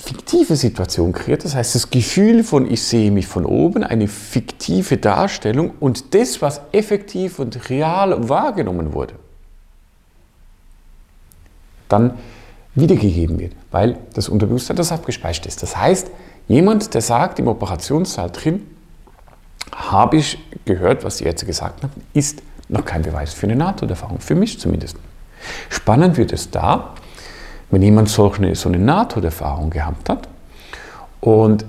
fiktive 0.00 0.56
Situation 0.56 1.12
kreiert. 1.12 1.44
Das 1.44 1.54
heißt, 1.54 1.74
das 1.74 1.90
Gefühl 1.90 2.42
von 2.42 2.70
ich 2.70 2.82
sehe 2.82 3.10
mich 3.10 3.26
von 3.26 3.44
oben, 3.44 3.84
eine 3.84 4.08
fiktive 4.08 4.96
Darstellung 4.96 5.72
und 5.80 6.14
das, 6.14 6.40
was 6.42 6.60
effektiv 6.72 7.38
und 7.38 7.68
real 7.70 8.28
wahrgenommen 8.28 8.92
wurde, 8.92 9.14
dann 11.88 12.14
wiedergegeben 12.74 13.38
wird, 13.38 13.52
weil 13.70 13.98
das 14.14 14.28
Unterbewusstsein 14.28 14.76
das 14.76 14.92
abgespeichert 14.92 15.46
ist. 15.46 15.62
Das 15.62 15.76
heißt, 15.76 16.10
jemand, 16.48 16.94
der 16.94 17.02
sagt 17.02 17.38
im 17.38 17.48
Operationssaal 17.48 18.30
drin, 18.30 18.66
habe 19.72 20.16
ich 20.16 20.38
gehört, 20.64 21.04
was 21.04 21.18
die 21.18 21.24
Ärzte 21.24 21.46
gesagt 21.46 21.82
haben, 21.82 21.92
ist 22.14 22.42
noch 22.68 22.84
kein 22.84 23.02
Beweis 23.02 23.34
für 23.34 23.46
eine 23.46 23.56
Nahtoderfahrung, 23.56 24.20
für 24.20 24.34
mich 24.34 24.58
zumindest. 24.60 24.96
Spannend 25.68 26.16
wird 26.16 26.32
es 26.32 26.50
da, 26.50 26.94
wenn 27.70 27.82
jemand 27.82 28.08
solche, 28.08 28.54
so 28.54 28.68
eine 28.68 28.78
Nahtoderfahrung 28.78 29.70
gehabt 29.70 30.08
hat 30.08 30.28
und 31.20 31.64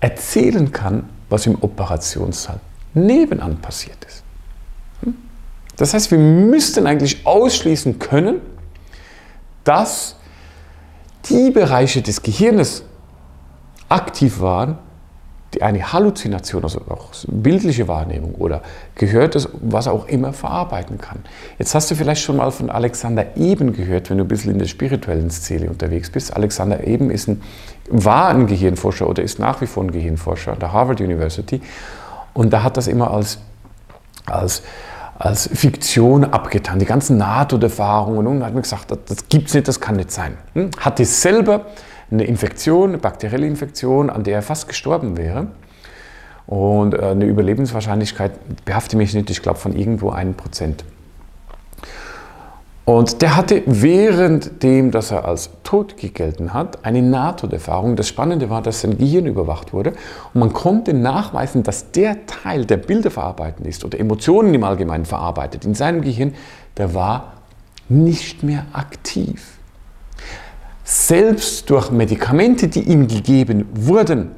erzählen 0.00 0.70
kann, 0.72 1.08
was 1.28 1.46
im 1.46 1.56
Operationssaal 1.62 2.60
nebenan 2.94 3.56
passiert 3.58 4.04
ist. 4.04 4.22
Hm? 5.02 5.14
Das 5.76 5.94
heißt, 5.94 6.10
wir 6.10 6.18
müssten 6.18 6.86
eigentlich 6.86 7.26
ausschließen 7.26 7.98
können, 7.98 8.40
dass 9.64 10.16
die 11.28 11.50
Bereiche 11.50 12.02
des 12.02 12.22
Gehirnes 12.22 12.84
aktiv 13.88 14.40
waren, 14.40 14.78
die 15.54 15.62
eine 15.62 15.92
Halluzination, 15.92 16.62
also 16.62 16.80
auch 16.88 17.08
bildliche 17.26 17.86
Wahrnehmung 17.88 18.34
oder 18.36 18.62
Gehörtes, 18.94 19.48
was 19.60 19.86
auch 19.86 20.06
immer 20.08 20.32
verarbeiten 20.32 20.98
kann. 20.98 21.18
Jetzt 21.58 21.74
hast 21.74 21.90
du 21.90 21.94
vielleicht 21.94 22.22
schon 22.22 22.36
mal 22.36 22.50
von 22.50 22.70
Alexander 22.70 23.36
Eben 23.36 23.72
gehört, 23.72 24.08
wenn 24.08 24.18
du 24.18 24.24
ein 24.24 24.28
bisschen 24.28 24.52
in 24.52 24.58
der 24.58 24.66
spirituellen 24.66 25.30
Szene 25.30 25.68
unterwegs 25.68 26.10
bist. 26.10 26.34
Alexander 26.34 26.86
Eben 26.86 27.10
ist 27.10 27.28
ein, 27.28 27.42
war 27.88 28.28
ein 28.28 28.46
Gehirnforscher 28.46 29.08
oder 29.08 29.22
ist 29.22 29.38
nach 29.38 29.60
wie 29.60 29.66
vor 29.66 29.84
ein 29.84 29.90
Gehirnforscher 29.90 30.52
an 30.52 30.58
der 30.58 30.72
Harvard 30.72 31.00
University 31.00 31.60
und 32.34 32.52
da 32.52 32.62
hat 32.62 32.76
das 32.76 32.86
immer 32.86 33.10
als, 33.10 33.38
als, 34.26 34.62
als 35.18 35.50
Fiktion 35.52 36.24
abgetan, 36.24 36.78
die 36.78 36.86
ganzen 36.86 37.18
NATO-Erfahrungen 37.18 38.26
und 38.26 38.44
hat 38.44 38.54
mir 38.54 38.62
gesagt, 38.62 38.90
das, 38.90 38.98
das 39.06 39.28
gibt 39.28 39.48
es 39.48 39.54
nicht, 39.54 39.68
das 39.68 39.80
kann 39.80 39.96
nicht 39.96 40.10
sein. 40.10 40.38
Hm? 40.54 40.70
Hat 40.78 40.98
es 41.00 41.20
selber 41.20 41.66
eine 42.12 42.24
Infektion, 42.24 42.90
eine 42.90 42.98
bakterielle 42.98 43.46
Infektion, 43.46 44.10
an 44.10 44.24
der 44.24 44.36
er 44.36 44.42
fast 44.42 44.68
gestorben 44.68 45.16
wäre. 45.16 45.48
Und 46.46 46.94
äh, 46.94 47.02
eine 47.02 47.24
Überlebenswahrscheinlichkeit, 47.24 48.32
behafte 48.64 48.96
mich 48.96 49.14
nicht, 49.14 49.30
ich 49.30 49.42
glaube 49.42 49.58
von 49.58 49.74
irgendwo 49.74 50.10
einem 50.10 50.34
Prozent. 50.34 50.84
Und 52.84 53.22
der 53.22 53.36
hatte 53.36 53.62
währenddem, 53.66 54.90
dass 54.90 55.12
er 55.12 55.24
als 55.24 55.50
tot 55.62 55.96
gegelten 55.96 56.52
hat, 56.52 56.84
eine 56.84 57.00
Nahtoderfahrung. 57.00 57.94
Das 57.94 58.08
Spannende 58.08 58.50
war, 58.50 58.60
dass 58.60 58.80
sein 58.80 58.98
Gehirn 58.98 59.26
überwacht 59.26 59.72
wurde 59.72 59.92
und 60.34 60.40
man 60.40 60.52
konnte 60.52 60.92
nachweisen, 60.92 61.62
dass 61.62 61.92
der 61.92 62.26
Teil, 62.26 62.64
der 62.64 62.78
Bilder 62.78 63.12
verarbeiten 63.12 63.64
ist 63.66 63.84
oder 63.84 64.00
Emotionen 64.00 64.52
im 64.52 64.64
Allgemeinen 64.64 65.04
verarbeitet, 65.04 65.64
in 65.64 65.74
seinem 65.74 66.02
Gehirn, 66.02 66.34
der 66.76 66.92
war 66.92 67.34
nicht 67.88 68.42
mehr 68.42 68.66
aktiv. 68.72 69.58
Selbst 70.84 71.70
durch 71.70 71.90
Medikamente, 71.90 72.68
die 72.68 72.82
ihm 72.82 73.06
gegeben 73.06 73.68
wurden, 73.72 74.32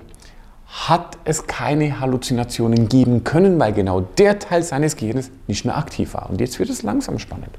hat 0.66 1.18
es 1.24 1.46
keine 1.46 2.00
Halluzinationen 2.00 2.88
geben 2.88 3.24
können, 3.24 3.58
weil 3.58 3.72
genau 3.72 4.00
der 4.00 4.38
Teil 4.38 4.62
seines 4.62 4.96
Gehirns 4.96 5.30
nicht 5.46 5.64
mehr 5.64 5.76
aktiv 5.76 6.14
war. 6.14 6.28
Und 6.28 6.40
jetzt 6.40 6.58
wird 6.58 6.68
es 6.68 6.82
langsam 6.82 7.18
spannend. 7.18 7.50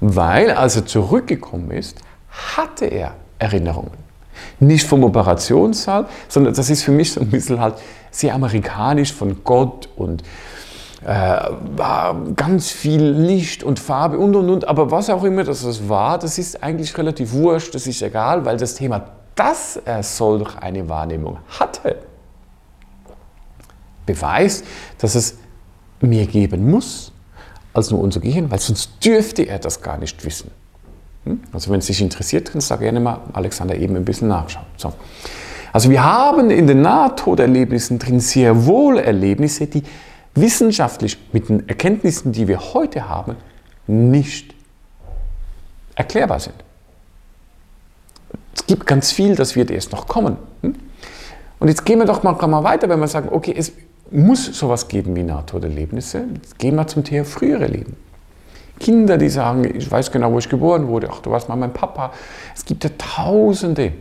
Weil 0.00 0.50
als 0.50 0.76
er 0.76 0.86
zurückgekommen 0.86 1.70
ist, 1.70 2.00
hatte 2.56 2.86
er 2.86 3.14
Erinnerungen. 3.38 3.92
Nicht 4.60 4.86
vom 4.86 5.04
Operationssaal, 5.04 6.06
sondern 6.28 6.54
das 6.54 6.70
ist 6.70 6.82
für 6.82 6.92
mich 6.92 7.12
so 7.12 7.20
ein 7.20 7.30
bisschen 7.30 7.60
halt 7.60 7.76
sehr 8.10 8.34
amerikanisch 8.34 9.12
von 9.12 9.42
Gott 9.42 9.88
und 9.96 10.22
äh, 11.04 11.50
ganz 12.36 12.70
viel 12.70 13.02
Licht 13.02 13.64
und 13.64 13.80
Farbe 13.80 14.18
und 14.18 14.36
und 14.36 14.48
und. 14.48 14.68
Aber 14.68 14.90
was 14.90 15.10
auch 15.10 15.24
immer 15.24 15.44
das 15.44 15.88
war, 15.88 16.18
das 16.18 16.38
ist 16.38 16.62
eigentlich 16.62 16.96
relativ 16.96 17.32
wurscht, 17.32 17.74
das 17.74 17.86
ist 17.86 18.02
egal, 18.02 18.44
weil 18.44 18.56
das 18.56 18.74
Thema, 18.74 19.04
dass 19.34 19.80
er 19.84 20.02
solch 20.02 20.56
eine 20.58 20.88
Wahrnehmung 20.88 21.38
hatte, 21.58 21.96
beweist, 24.06 24.64
dass 24.98 25.14
es 25.14 25.36
mehr 26.00 26.26
geben 26.26 26.70
muss 26.70 27.12
als 27.72 27.90
nur 27.90 28.00
unser 28.00 28.20
Gehirn, 28.20 28.50
weil 28.50 28.58
sonst 28.58 28.90
dürfte 29.04 29.44
er 29.44 29.58
das 29.58 29.80
gar 29.80 29.98
nicht 29.98 30.24
wissen. 30.24 30.50
Hm? 31.24 31.40
Also 31.52 31.70
wenn 31.70 31.78
es 31.78 31.86
dich 31.86 32.00
interessiert, 32.00 32.52
kannst 32.52 32.70
du 32.70 32.74
da 32.74 32.80
gerne 32.80 33.00
mal 33.00 33.20
Alexander 33.32 33.74
eben 33.76 33.96
ein 33.96 34.04
bisschen 34.04 34.28
nachschauen. 34.28 34.66
So. 34.76 34.92
Also 35.72 35.88
wir 35.88 36.04
haben 36.04 36.50
in 36.50 36.66
den 36.66 36.82
Nahtoderlebnissen 36.82 37.98
drin 37.98 38.20
sehr 38.20 38.66
wohl 38.66 38.98
Erlebnisse, 38.98 39.66
die 39.66 39.82
wissenschaftlich 40.34 41.18
mit 41.32 41.48
den 41.48 41.68
Erkenntnissen, 41.68 42.32
die 42.32 42.48
wir 42.48 42.74
heute 42.74 43.08
haben, 43.08 43.36
nicht 43.86 44.54
erklärbar 45.94 46.40
sind. 46.40 46.54
Es 48.54 48.66
gibt 48.66 48.86
ganz 48.86 49.12
viel, 49.12 49.34
das 49.34 49.56
wird 49.56 49.70
erst 49.70 49.92
noch 49.92 50.06
kommen. 50.06 50.36
Hm? 50.62 50.74
Und 51.58 51.68
jetzt 51.68 51.84
gehen 51.84 51.98
wir 51.98 52.06
doch 52.06 52.22
mal, 52.22 52.34
mal 52.46 52.64
weiter, 52.64 52.88
wenn 52.88 53.00
wir 53.00 53.08
sagen, 53.08 53.28
okay, 53.30 53.54
es 53.56 53.72
muss 54.10 54.46
sowas 54.46 54.88
geben 54.88 55.14
wie 55.16 55.22
Nahtoderlebnisse. 55.22 56.24
Jetzt 56.34 56.58
gehen 56.58 56.74
wir 56.76 56.86
zum 56.86 57.04
Thema 57.04 57.24
frühere 57.24 57.66
Leben. 57.66 57.96
Kinder, 58.78 59.16
die 59.16 59.28
sagen, 59.28 59.64
ich 59.76 59.90
weiß 59.90 60.10
genau, 60.10 60.32
wo 60.32 60.38
ich 60.38 60.48
geboren 60.48 60.88
wurde, 60.88 61.08
ach, 61.10 61.20
du 61.20 61.30
warst 61.30 61.48
mal 61.48 61.56
mein 61.56 61.72
Papa. 61.72 62.12
Es 62.54 62.64
gibt 62.64 62.84
ja 62.84 62.90
tausende 62.98 63.92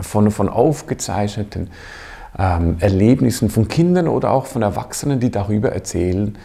von, 0.00 0.30
von 0.30 0.48
aufgezeichneten 0.48 1.70
ähm, 2.38 2.76
Erlebnissen 2.80 3.50
von 3.50 3.68
Kindern 3.68 4.08
oder 4.08 4.30
auch 4.30 4.46
von 4.46 4.62
Erwachsenen, 4.62 5.20
die 5.20 5.30
darüber 5.30 5.72
erzählen, 5.72 6.36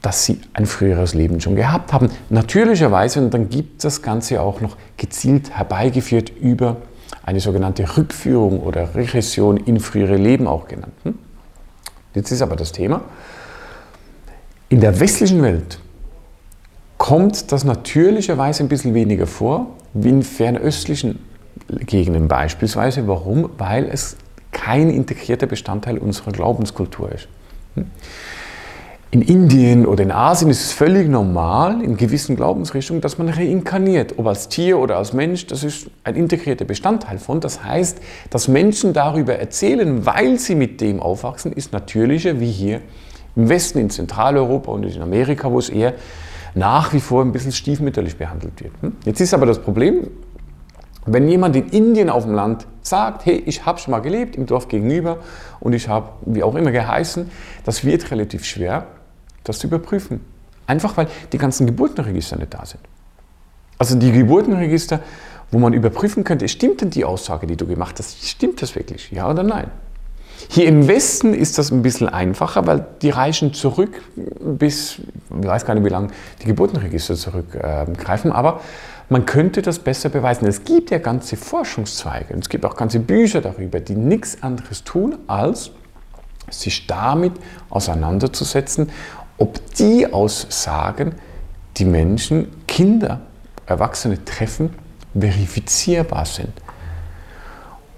dass 0.00 0.24
sie 0.24 0.40
ein 0.52 0.66
früheres 0.66 1.14
Leben 1.14 1.40
schon 1.40 1.56
gehabt 1.56 1.92
haben. 1.92 2.10
Natürlicherweise, 2.30 3.20
und 3.20 3.34
dann 3.34 3.48
gibt 3.48 3.84
das 3.84 4.02
Ganze 4.02 4.40
auch 4.40 4.60
noch 4.60 4.76
gezielt 4.96 5.50
herbeigeführt 5.50 6.30
über 6.40 6.76
eine 7.24 7.40
sogenannte 7.40 7.96
Rückführung 7.96 8.60
oder 8.60 8.94
Regression 8.94 9.56
in 9.56 9.80
frühere 9.80 10.16
Leben 10.16 10.46
auch 10.46 10.68
genannt. 10.68 10.92
Hm? 11.04 11.14
Jetzt 12.14 12.30
ist 12.30 12.42
aber 12.42 12.56
das 12.56 12.72
Thema, 12.72 13.02
in 14.68 14.80
der 14.80 15.00
westlichen 15.00 15.42
Welt 15.42 15.78
kommt 16.98 17.52
das 17.52 17.64
natürlicherweise 17.64 18.62
ein 18.62 18.68
bisschen 18.68 18.94
weniger 18.94 19.26
vor, 19.26 19.68
wie 19.94 20.10
in 20.10 20.22
fernöstlichen 20.22 21.18
Gegenden 21.68 22.28
beispielsweise. 22.28 23.06
Warum? 23.08 23.50
Weil 23.56 23.86
es 23.86 24.16
kein 24.52 24.90
integrierter 24.90 25.46
Bestandteil 25.46 25.98
unserer 25.98 26.32
Glaubenskultur 26.32 27.12
ist. 27.12 27.28
In 29.10 29.22
Indien 29.22 29.86
oder 29.86 30.02
in 30.02 30.12
Asien 30.12 30.50
ist 30.50 30.62
es 30.62 30.72
völlig 30.72 31.08
normal, 31.08 31.82
in 31.82 31.96
gewissen 31.96 32.36
Glaubensrichtungen, 32.36 33.00
dass 33.00 33.16
man 33.16 33.30
reinkarniert, 33.30 34.18
ob 34.18 34.26
als 34.26 34.50
Tier 34.50 34.78
oder 34.78 34.98
als 34.98 35.14
Mensch, 35.14 35.46
das 35.46 35.64
ist 35.64 35.90
ein 36.04 36.14
integrierter 36.14 36.66
Bestandteil 36.66 37.18
von. 37.18 37.40
Das 37.40 37.64
heißt, 37.64 38.00
dass 38.28 38.48
Menschen 38.48 38.92
darüber 38.92 39.36
erzählen, 39.36 40.04
weil 40.04 40.38
sie 40.38 40.54
mit 40.54 40.82
dem 40.82 41.00
aufwachsen, 41.00 41.52
ist 41.52 41.72
natürlicher 41.72 42.38
wie 42.38 42.50
hier 42.50 42.82
im 43.34 43.48
Westen, 43.48 43.78
in 43.78 43.88
Zentraleuropa 43.88 44.72
und 44.72 44.84
in 44.84 45.00
Amerika, 45.00 45.50
wo 45.50 45.58
es 45.58 45.70
eher 45.70 45.94
nach 46.54 46.92
wie 46.92 47.00
vor 47.00 47.22
ein 47.22 47.32
bisschen 47.32 47.52
stiefmütterlich 47.52 48.16
behandelt 48.16 48.62
wird. 48.62 48.72
Hm? 48.82 48.92
Jetzt 49.06 49.20
ist 49.20 49.32
aber 49.32 49.46
das 49.46 49.58
Problem, 49.58 50.08
wenn 51.12 51.28
jemand 51.28 51.56
in 51.56 51.68
Indien 51.68 52.10
auf 52.10 52.24
dem 52.24 52.34
Land 52.34 52.66
sagt, 52.82 53.26
hey, 53.26 53.42
ich 53.46 53.66
habe 53.66 53.78
schon 53.78 53.92
mal 53.92 54.00
gelebt 54.00 54.36
im 54.36 54.46
Dorf 54.46 54.68
gegenüber 54.68 55.18
und 55.60 55.72
ich 55.72 55.88
habe 55.88 56.10
wie 56.26 56.42
auch 56.42 56.54
immer 56.54 56.70
geheißen, 56.70 57.30
das 57.64 57.84
wird 57.84 58.10
relativ 58.10 58.44
schwer, 58.44 58.86
das 59.44 59.58
zu 59.58 59.66
überprüfen. 59.66 60.20
Einfach 60.66 60.96
weil 60.96 61.08
die 61.32 61.38
ganzen 61.38 61.66
Geburtenregister 61.66 62.36
nicht 62.36 62.52
da 62.54 62.64
sind. 62.64 62.80
Also 63.78 63.96
die 63.96 64.12
Geburtenregister, 64.12 65.00
wo 65.50 65.58
man 65.58 65.72
überprüfen 65.72 66.24
könnte, 66.24 66.48
stimmt 66.48 66.80
denn 66.80 66.90
die 66.90 67.04
Aussage, 67.04 67.46
die 67.46 67.56
du 67.56 67.66
gemacht 67.66 67.98
hast, 67.98 68.26
stimmt 68.26 68.60
das 68.60 68.74
wirklich, 68.74 69.10
ja 69.10 69.30
oder 69.30 69.42
nein? 69.42 69.70
Hier 70.50 70.66
im 70.66 70.86
Westen 70.86 71.34
ist 71.34 71.58
das 71.58 71.72
ein 71.72 71.82
bisschen 71.82 72.08
einfacher, 72.08 72.66
weil 72.66 72.86
die 73.02 73.10
reichen 73.10 73.54
zurück 73.54 74.02
bis, 74.40 75.00
ich 75.40 75.46
weiß 75.46 75.64
gar 75.64 75.74
nicht, 75.74 75.84
wie 75.84 75.90
lange 75.90 76.08
die 76.42 76.46
Geburtenregister 76.46 77.16
zurückgreifen, 77.16 78.30
aber 78.30 78.60
man 79.08 79.24
könnte 79.24 79.62
das 79.62 79.78
besser 79.78 80.08
beweisen. 80.08 80.46
Es 80.46 80.64
gibt 80.64 80.90
ja 80.90 80.98
ganze 80.98 81.36
Forschungszweige 81.36 82.34
und 82.34 82.40
es 82.40 82.48
gibt 82.48 82.64
auch 82.64 82.76
ganze 82.76 83.00
Bücher 83.00 83.40
darüber, 83.40 83.80
die 83.80 83.94
nichts 83.94 84.42
anderes 84.42 84.84
tun, 84.84 85.16
als 85.26 85.70
sich 86.50 86.86
damit 86.86 87.32
auseinanderzusetzen, 87.70 88.90
ob 89.38 89.74
die 89.74 90.12
Aussagen, 90.12 91.14
die 91.76 91.84
Menschen, 91.84 92.48
Kinder, 92.66 93.20
Erwachsene 93.66 94.24
treffen, 94.24 94.74
verifizierbar 95.18 96.24
sind. 96.26 96.52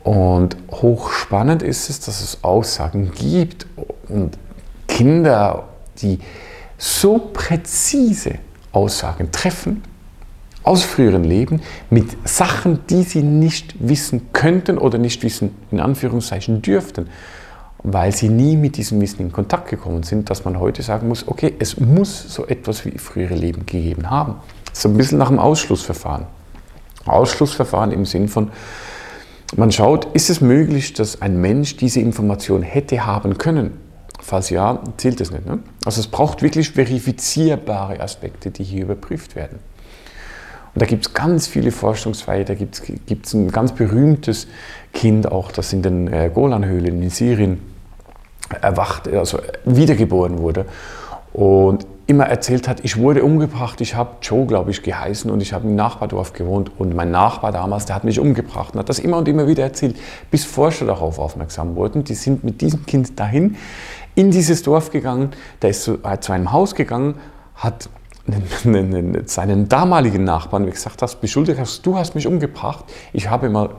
Und 0.03 0.57
hochspannend 0.71 1.63
ist 1.63 1.91
es, 1.91 2.01
dass 2.01 2.21
es 2.21 2.43
Aussagen 2.43 3.13
gibt 3.13 3.67
und 4.09 4.39
Kinder, 4.89 5.69
die 5.99 6.19
so 6.79 7.19
präzise 7.19 8.39
Aussagen 8.73 9.31
treffen, 9.31 9.83
aus 10.63 10.83
früheren 10.83 11.25
Leben 11.25 11.61
mit 11.89 12.29
Sachen, 12.29 12.81
die 12.89 13.03
sie 13.03 13.23
nicht 13.23 13.75
wissen 13.79 14.33
könnten 14.33 14.79
oder 14.79 14.99
nicht 14.99 15.23
wissen, 15.23 15.55
in 15.71 15.81
Anführungszeichen 15.81 16.63
dürften, 16.63 17.09
weil 17.83 18.13
sie 18.13 18.29
nie 18.29 18.57
mit 18.57 18.77
diesem 18.77 19.01
Wissen 19.01 19.21
in 19.23 19.33
Kontakt 19.33 19.69
gekommen 19.71 20.03
sind, 20.03 20.29
dass 20.29 20.45
man 20.45 20.61
heute 20.61 20.83
sagen 20.83 21.09
muss, 21.09 21.27
okay, 21.27 21.55
es 21.59 21.81
muss 21.81 22.35
so 22.35 22.47
etwas 22.47 22.85
wie 22.85 22.99
frühere 22.99 23.35
Leben 23.35 23.65
gegeben 23.65 24.11
haben. 24.11 24.37
So 24.73 24.89
ein 24.89 24.97
bisschen 24.97 25.19
nach 25.19 25.29
dem 25.29 25.39
Ausschlussverfahren. 25.39 26.27
Ausschlussverfahren 27.07 27.93
im 27.93 28.05
Sinn 28.05 28.29
von, 28.29 28.51
man 29.57 29.73
schaut, 29.73 30.07
ist 30.15 30.31
es 30.31 30.41
möglich, 30.41 30.93
dass 30.93 31.23
ein 31.23 31.41
Mensch 31.41 31.77
diese 31.77 32.01
Information 32.01 32.63
hätte 32.63 33.07
haben 33.07 33.39
können, 33.39 33.73
Falls 34.23 34.51
ja, 34.51 34.81
zählt 34.97 35.21
es 35.21 35.31
nicht. 35.31 35.47
Ne? 35.47 35.61
Also 35.85 36.01
es 36.01 36.07
braucht 36.07 36.43
wirklich 36.43 36.71
verifizierbare 36.71 38.01
Aspekte, 38.01 38.51
die 38.51 38.65
hier 38.65 38.83
überprüft 38.83 39.35
werden. 39.35 39.59
Und 40.75 40.83
da 40.83 40.87
gibt 40.87 41.07
es 41.07 41.15
ganz 41.15 41.47
viele 41.47 41.73
Forschungsfälle. 41.73 42.45
Da 42.45 42.55
gibt 42.55 42.77
es 42.77 43.35
ein 43.35 43.51
ganz 43.51 43.73
berühmtes 43.73 44.47
Kind 44.93 45.31
auch, 45.31 45.53
das 45.53 45.73
in 45.73 45.83
den 45.83 46.13
äh, 46.13 46.31
Golanhöhlen 46.33 47.03
in 47.03 47.11
Syrien 47.11 47.61
erwacht, 48.61 49.09
also 49.09 49.39
wiedergeboren 49.65 50.39
wurde 50.39 50.67
und 51.33 51.87
immer 52.07 52.27
erzählt 52.27 52.67
hat, 52.67 52.81
ich 52.85 52.97
wurde 52.97 53.23
umgebracht, 53.23 53.81
ich 53.81 53.95
habe 53.95 54.17
Joe, 54.21 54.45
glaube 54.45 54.73
ich, 54.73 54.83
geheißen 54.83 55.31
und 55.31 55.41
ich 55.41 55.53
habe 55.53 55.69
im 55.69 55.77
Nachbardorf 55.77 56.33
gewohnt 56.33 56.73
und 56.77 56.95
mein 56.95 57.13
Nachbar 57.13 57.53
damals, 57.53 57.87
der 57.87 57.95
hat 57.95 58.03
mich 58.03 58.19
umgebracht 58.19 58.75
und 58.75 58.81
hat 58.81 58.89
das 58.89 58.99
immer 58.99 59.19
und 59.19 59.29
immer 59.29 59.47
wieder 59.47 59.63
erzählt, 59.63 59.97
bis 60.31 60.45
Forscher 60.45 60.87
darauf 60.87 61.21
aufmerksam 61.21 61.77
wurden. 61.77 62.03
Die 62.03 62.15
sind 62.15 62.43
mit 62.43 62.61
diesem 62.61 62.85
Kind 62.85 63.21
dahin 63.21 63.57
in 64.17 64.33
dieses 64.33 64.65
Dorf 64.65 64.91
gegangen, 64.91 65.31
der 65.63 65.71
ist 65.71 65.85
zu, 65.85 65.99
äh, 66.03 66.19
zu 66.19 66.33
einem 66.33 66.51
Haus 66.51 66.75
gegangen, 66.75 67.15
hat 67.55 67.89
seinen 69.27 69.69
damaligen 69.69 70.25
Nachbarn 70.25 70.67
gesagt 70.67 71.03
hast, 71.03 71.21
beschuldigt 71.21 71.59
hast, 71.59 71.85
du 71.85 71.97
hast 71.97 72.15
mich 72.15 72.27
umgebracht, 72.27 72.85
ich 73.13 73.29
habe 73.29 73.49
mal 73.49 73.71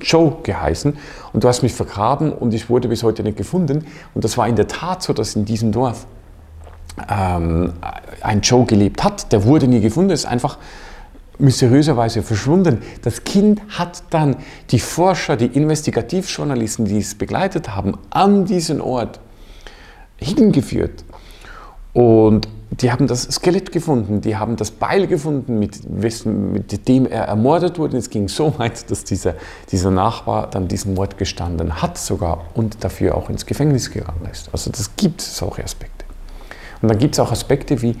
Joe 0.00 0.36
geheißen 0.42 0.96
und 1.32 1.44
du 1.44 1.48
hast 1.48 1.62
mich 1.62 1.72
vergraben 1.72 2.32
und 2.32 2.54
ich 2.54 2.68
wurde 2.68 2.88
bis 2.88 3.02
heute 3.02 3.22
nicht 3.22 3.36
gefunden. 3.36 3.86
Und 4.14 4.24
das 4.24 4.36
war 4.36 4.48
in 4.48 4.56
der 4.56 4.66
Tat 4.66 5.02
so, 5.02 5.12
dass 5.12 5.36
in 5.36 5.44
diesem 5.44 5.72
Dorf 5.72 6.06
ähm, 7.08 7.72
ein 8.20 8.40
Joe 8.40 8.64
gelebt 8.66 9.04
hat. 9.04 9.32
Der 9.32 9.44
wurde 9.44 9.68
nie 9.68 9.80
gefunden, 9.80 10.10
ist 10.10 10.26
einfach 10.26 10.58
mysteriöserweise 11.38 12.22
verschwunden. 12.22 12.82
Das 13.02 13.24
Kind 13.24 13.60
hat 13.70 14.02
dann 14.10 14.36
die 14.70 14.78
Forscher, 14.78 15.36
die 15.36 15.46
Investigativjournalisten, 15.46 16.84
die 16.84 16.98
es 16.98 17.14
begleitet 17.14 17.74
haben, 17.74 17.98
an 18.10 18.44
diesen 18.44 18.80
Ort 18.80 19.20
hingeführt. 20.16 21.04
Und 21.92 22.48
die 22.80 22.90
haben 22.90 23.06
das 23.06 23.24
Skelett 23.24 23.70
gefunden, 23.70 24.22
die 24.22 24.36
haben 24.36 24.56
das 24.56 24.70
Beil 24.70 25.06
gefunden, 25.06 25.58
mit, 25.58 25.88
mit 25.88 26.88
dem 26.88 27.06
er 27.06 27.24
ermordet 27.24 27.78
wurde. 27.78 27.98
Es 27.98 28.08
ging 28.08 28.28
so 28.28 28.58
weit, 28.58 28.90
dass 28.90 29.04
dieser, 29.04 29.34
dieser 29.70 29.90
Nachbar 29.90 30.48
dann 30.48 30.68
diesen 30.68 30.94
Mord 30.94 31.18
gestanden 31.18 31.82
hat 31.82 31.98
sogar 31.98 32.46
und 32.54 32.82
dafür 32.82 33.16
auch 33.16 33.28
ins 33.28 33.44
Gefängnis 33.44 33.90
gegangen 33.90 34.26
ist. 34.30 34.48
Also 34.52 34.70
das 34.70 34.96
gibt 34.96 35.20
solche 35.20 35.62
Aspekte. 35.62 36.06
Und 36.80 36.88
dann 36.88 36.98
gibt 36.98 37.14
es 37.14 37.20
auch 37.20 37.30
Aspekte 37.30 37.82
wie 37.82 37.96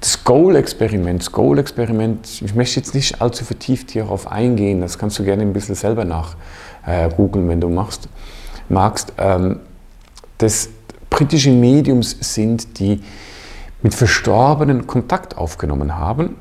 das 0.00 0.22
Goal-Experiment. 0.22 1.20
Das 1.20 1.32
Goal-Experiment, 1.32 2.42
ich 2.44 2.54
möchte 2.54 2.78
jetzt 2.78 2.94
nicht 2.94 3.20
allzu 3.20 3.44
vertieft 3.44 3.90
hierauf 3.90 4.30
eingehen, 4.30 4.82
das 4.82 4.98
kannst 4.98 5.18
du 5.18 5.24
gerne 5.24 5.42
ein 5.42 5.52
bisschen 5.52 5.74
selber 5.74 6.04
nach 6.04 6.36
äh, 6.86 7.08
wenn 7.18 7.60
du 7.60 7.68
machst, 7.68 8.08
magst. 8.68 9.12
Ähm, 9.18 9.60
das 10.38 10.68
britische 11.10 11.50
Mediums 11.50 12.16
sind, 12.20 12.78
die 12.78 13.00
mit 13.86 13.94
Verstorbenen 13.94 14.88
Kontakt 14.88 15.36
aufgenommen 15.36 15.96
haben 15.96 16.34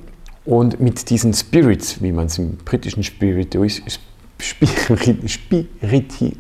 und 0.46 0.80
mit 0.80 1.12
diesen 1.12 1.32
Spirits, 1.32 2.02
wie 2.02 2.12
man 2.12 2.26
es 2.26 2.40
im 2.40 2.58
britischen 2.58 3.04
Spirituis, 3.04 3.84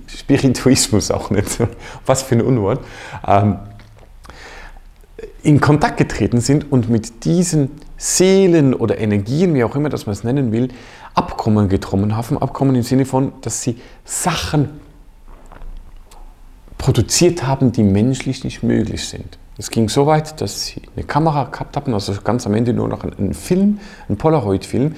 Spirituismus 0.07 1.11
auch 1.11 1.29
nennt, 1.29 1.59
was 2.07 2.23
für 2.23 2.33
ein 2.33 2.41
Unwort, 2.41 2.83
ähm, 3.27 3.59
in 5.43 5.61
Kontakt 5.61 5.97
getreten 5.97 6.41
sind 6.41 6.71
und 6.71 6.89
mit 6.89 7.23
diesen 7.23 7.69
Seelen 7.97 8.73
oder 8.73 8.97
Energien, 8.97 9.53
wie 9.53 9.63
auch 9.63 9.75
immer 9.75 9.89
das 9.89 10.07
man 10.07 10.13
es 10.13 10.23
nennen 10.23 10.51
will, 10.51 10.69
Abkommen 11.13 11.69
getroffen 11.69 12.17
haben. 12.17 12.39
Abkommen 12.39 12.73
im 12.73 12.81
Sinne 12.81 13.05
von, 13.05 13.31
dass 13.41 13.61
sie 13.61 13.77
Sachen 14.05 14.69
produziert 16.79 17.45
haben, 17.45 17.71
die 17.71 17.83
menschlich 17.83 18.43
nicht 18.43 18.63
möglich 18.63 19.07
sind. 19.07 19.37
Es 19.57 19.69
ging 19.69 19.87
so 19.87 20.05
weit, 20.05 20.41
dass 20.41 20.65
sie 20.65 20.81
eine 20.95 21.05
Kamera 21.05 21.45
gehabt 21.45 21.77
haben, 21.77 21.93
also 21.93 22.13
ganz 22.23 22.45
am 22.45 22.53
Ende 22.53 22.73
nur 22.73 22.89
noch 22.89 23.03
einen 23.03 23.33
Film, 23.33 23.79
einen 24.09 24.17
Polaroid-Film, 24.17 24.95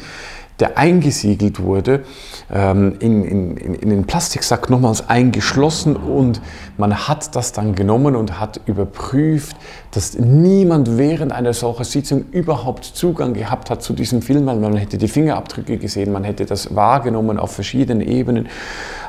der 0.60 0.78
eingesiegelt 0.78 1.62
wurde, 1.62 2.04
ähm, 2.52 2.96
in, 3.00 3.24
in, 3.24 3.58
in 3.58 3.90
den 3.90 4.06
Plastiksack 4.06 4.70
nochmals 4.70 5.08
eingeschlossen 5.08 5.96
und 5.96 6.42
man 6.78 7.08
hat 7.08 7.36
das 7.36 7.52
dann 7.52 7.76
genommen 7.76 8.16
und 8.16 8.40
hat 8.40 8.62
überprüft, 8.66 9.56
dass 9.92 10.18
niemand 10.18 10.98
während 10.98 11.32
einer 11.32 11.54
solchen 11.54 11.84
Sitzung 11.84 12.26
überhaupt 12.32 12.86
Zugang 12.86 13.34
gehabt 13.34 13.70
hat 13.70 13.84
zu 13.84 13.94
diesem 13.94 14.22
Film, 14.22 14.46
weil 14.48 14.58
man 14.58 14.76
hätte 14.76 14.98
die 14.98 15.08
Fingerabdrücke 15.08 15.78
gesehen, 15.78 16.12
man 16.12 16.24
hätte 16.24 16.46
das 16.46 16.76
wahrgenommen 16.76 17.38
auf 17.40 17.52
verschiedenen 17.52 18.08
Ebenen. 18.08 18.48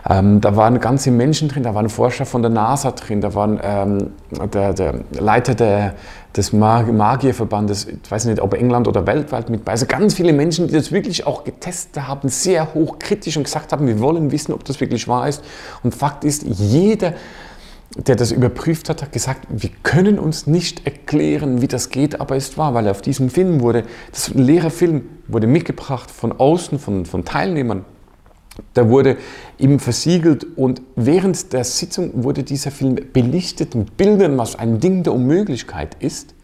Ähm, 0.08 0.40
da 0.40 0.56
waren 0.56 0.80
ganze 0.80 1.10
Menschen 1.10 1.48
drin, 1.48 1.62
da 1.62 1.74
waren 1.74 1.88
Forscher 1.88 2.26
von 2.26 2.42
der 2.42 2.50
NASA 2.50 2.90
drin, 2.92 3.20
da 3.20 3.34
waren 3.34 3.58
ähm, 3.62 4.10
der, 4.52 4.74
der 4.74 4.94
Leiter 5.18 5.54
der 5.54 5.94
des 6.38 6.52
Magierverbandes, 6.52 7.86
ich 7.86 8.10
weiß 8.10 8.26
nicht, 8.26 8.40
ob 8.40 8.54
England 8.54 8.88
oder 8.88 9.06
weltweit 9.06 9.50
mit 9.50 9.64
bei. 9.64 9.72
Also 9.72 9.86
ganz 9.86 10.14
viele 10.14 10.32
Menschen, 10.32 10.68
die 10.68 10.74
das 10.74 10.92
wirklich 10.92 11.26
auch 11.26 11.44
getestet 11.44 12.06
haben, 12.06 12.28
sehr 12.28 12.72
hochkritisch 12.74 13.36
und 13.36 13.42
gesagt 13.42 13.72
haben, 13.72 13.86
wir 13.86 13.98
wollen 14.00 14.30
wissen, 14.30 14.52
ob 14.52 14.64
das 14.64 14.80
wirklich 14.80 15.08
wahr 15.08 15.28
ist. 15.28 15.42
Und 15.82 15.94
Fakt 15.94 16.24
ist, 16.24 16.44
jeder, 16.44 17.14
der 17.96 18.16
das 18.16 18.30
überprüft 18.30 18.88
hat, 18.88 19.02
hat 19.02 19.12
gesagt, 19.12 19.46
wir 19.50 19.70
können 19.82 20.18
uns 20.18 20.46
nicht 20.46 20.86
erklären, 20.86 21.60
wie 21.60 21.68
das 21.68 21.90
geht, 21.90 22.20
aber 22.20 22.36
es 22.36 22.50
ist 22.50 22.58
wahr, 22.58 22.72
weil 22.72 22.88
auf 22.88 23.02
diesem 23.02 23.30
Film 23.30 23.60
wurde, 23.60 23.82
das 24.12 24.30
leere 24.34 24.70
Film 24.70 25.08
wurde 25.26 25.48
mitgebracht 25.48 26.10
von 26.10 26.32
außen, 26.32 26.78
von, 26.78 27.04
von 27.04 27.24
Teilnehmern. 27.24 27.84
Da 28.74 28.88
wurde 28.88 29.16
ihm 29.58 29.78
versiegelt 29.78 30.46
und 30.56 30.82
während 30.96 31.52
der 31.52 31.64
Sitzung 31.64 32.24
wurde 32.24 32.42
dieser 32.42 32.70
Film 32.70 32.96
belichtet 33.12 33.74
mit 33.74 33.96
Bildern, 33.96 34.38
was 34.38 34.56
ein 34.56 34.80
Ding 34.80 35.02
der 35.02 35.14
Unmöglichkeit 35.14 35.96
ist, 36.00 36.34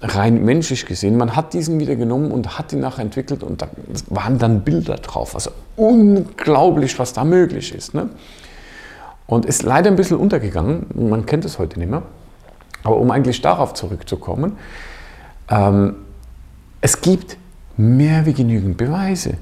rein 0.00 0.44
menschlich 0.44 0.86
gesehen. 0.86 1.16
Man 1.16 1.36
hat 1.36 1.54
diesen 1.54 1.78
wieder 1.80 1.96
genommen 1.96 2.30
und 2.30 2.58
hat 2.58 2.72
ihn 2.72 2.80
nachher 2.80 3.02
entwickelt 3.02 3.42
und 3.42 3.62
da 3.62 3.68
waren 4.08 4.38
dann 4.38 4.62
Bilder 4.62 4.96
drauf. 4.96 5.34
Also 5.34 5.50
unglaublich, 5.76 6.98
was 6.98 7.12
da 7.12 7.24
möglich 7.24 7.74
ist. 7.74 7.94
Ne? 7.94 8.10
Und 9.26 9.46
ist 9.46 9.62
leider 9.62 9.90
ein 9.90 9.96
bisschen 9.96 10.18
untergegangen, 10.18 10.86
man 10.94 11.24
kennt 11.26 11.44
es 11.44 11.58
heute 11.58 11.78
nicht 11.78 11.90
mehr. 11.90 12.02
Aber 12.82 12.96
um 12.98 13.10
eigentlich 13.10 13.40
darauf 13.40 13.74
zurückzukommen, 13.74 14.58
ähm, 15.48 15.96
es 16.80 17.00
gibt 17.00 17.38
mehr 17.76 18.26
wie 18.26 18.34
genügend 18.34 18.76
Beweise 18.76 19.38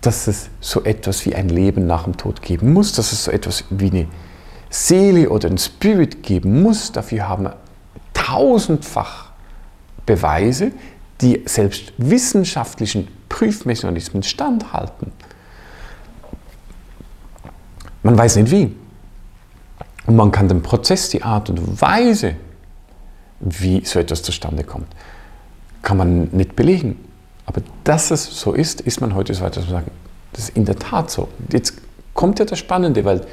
dass 0.00 0.26
es 0.26 0.48
so 0.60 0.82
etwas 0.84 1.26
wie 1.26 1.34
ein 1.34 1.48
Leben 1.48 1.86
nach 1.86 2.04
dem 2.04 2.16
Tod 2.16 2.42
geben 2.42 2.72
muss, 2.72 2.92
dass 2.92 3.12
es 3.12 3.24
so 3.24 3.30
etwas 3.30 3.64
wie 3.70 3.90
eine 3.90 4.06
Seele 4.70 5.28
oder 5.28 5.48
ein 5.48 5.58
Spirit 5.58 6.22
geben 6.22 6.62
muss. 6.62 6.92
Dafür 6.92 7.28
haben 7.28 7.44
wir 7.44 7.56
tausendfach 8.14 9.30
Beweise, 10.06 10.72
die 11.20 11.42
selbst 11.44 11.92
wissenschaftlichen 11.98 13.08
Prüfmechanismen 13.28 14.22
standhalten. 14.22 15.12
Man 18.02 18.16
weiß 18.16 18.36
nicht 18.36 18.50
wie. 18.50 18.74
Und 20.06 20.16
man 20.16 20.32
kann 20.32 20.48
den 20.48 20.62
Prozess, 20.62 21.10
die 21.10 21.22
Art 21.22 21.50
und 21.50 21.80
Weise, 21.80 22.36
wie 23.40 23.84
so 23.84 23.98
etwas 23.98 24.22
zustande 24.22 24.64
kommt, 24.64 24.88
kann 25.82 25.96
man 25.96 26.28
nicht 26.32 26.56
belegen. 26.56 26.98
Aber 27.50 27.62
dass 27.82 28.12
es 28.12 28.38
so 28.38 28.52
ist, 28.52 28.80
ist 28.80 29.00
man 29.00 29.16
heute 29.16 29.34
so 29.34 29.42
weit, 29.42 29.56
dass 29.56 29.64
man 29.64 29.82
sagt, 29.82 29.90
das 30.32 30.44
ist 30.44 30.56
in 30.56 30.66
der 30.66 30.78
Tat 30.78 31.10
so. 31.10 31.26
Jetzt 31.52 31.74
kommt 32.14 32.38
ja 32.38 32.44
das 32.44 32.60
Spannende, 32.60 33.04
weil 33.04 33.26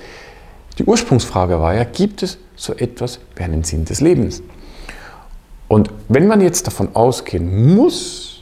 die 0.79 0.85
Ursprungsfrage 0.85 1.59
war 1.59 1.75
ja, 1.75 1.83
gibt 1.83 2.23
es 2.23 2.39
so 2.55 2.73
etwas 2.73 3.19
wie 3.35 3.43
einen 3.43 3.63
Sinn 3.63 3.85
des 3.85 4.01
Lebens? 4.01 4.41
Und 5.67 5.91
wenn 6.09 6.25
man 6.25 6.41
jetzt 6.41 6.65
davon 6.65 6.95
ausgehen 6.95 7.75
muss, 7.75 8.41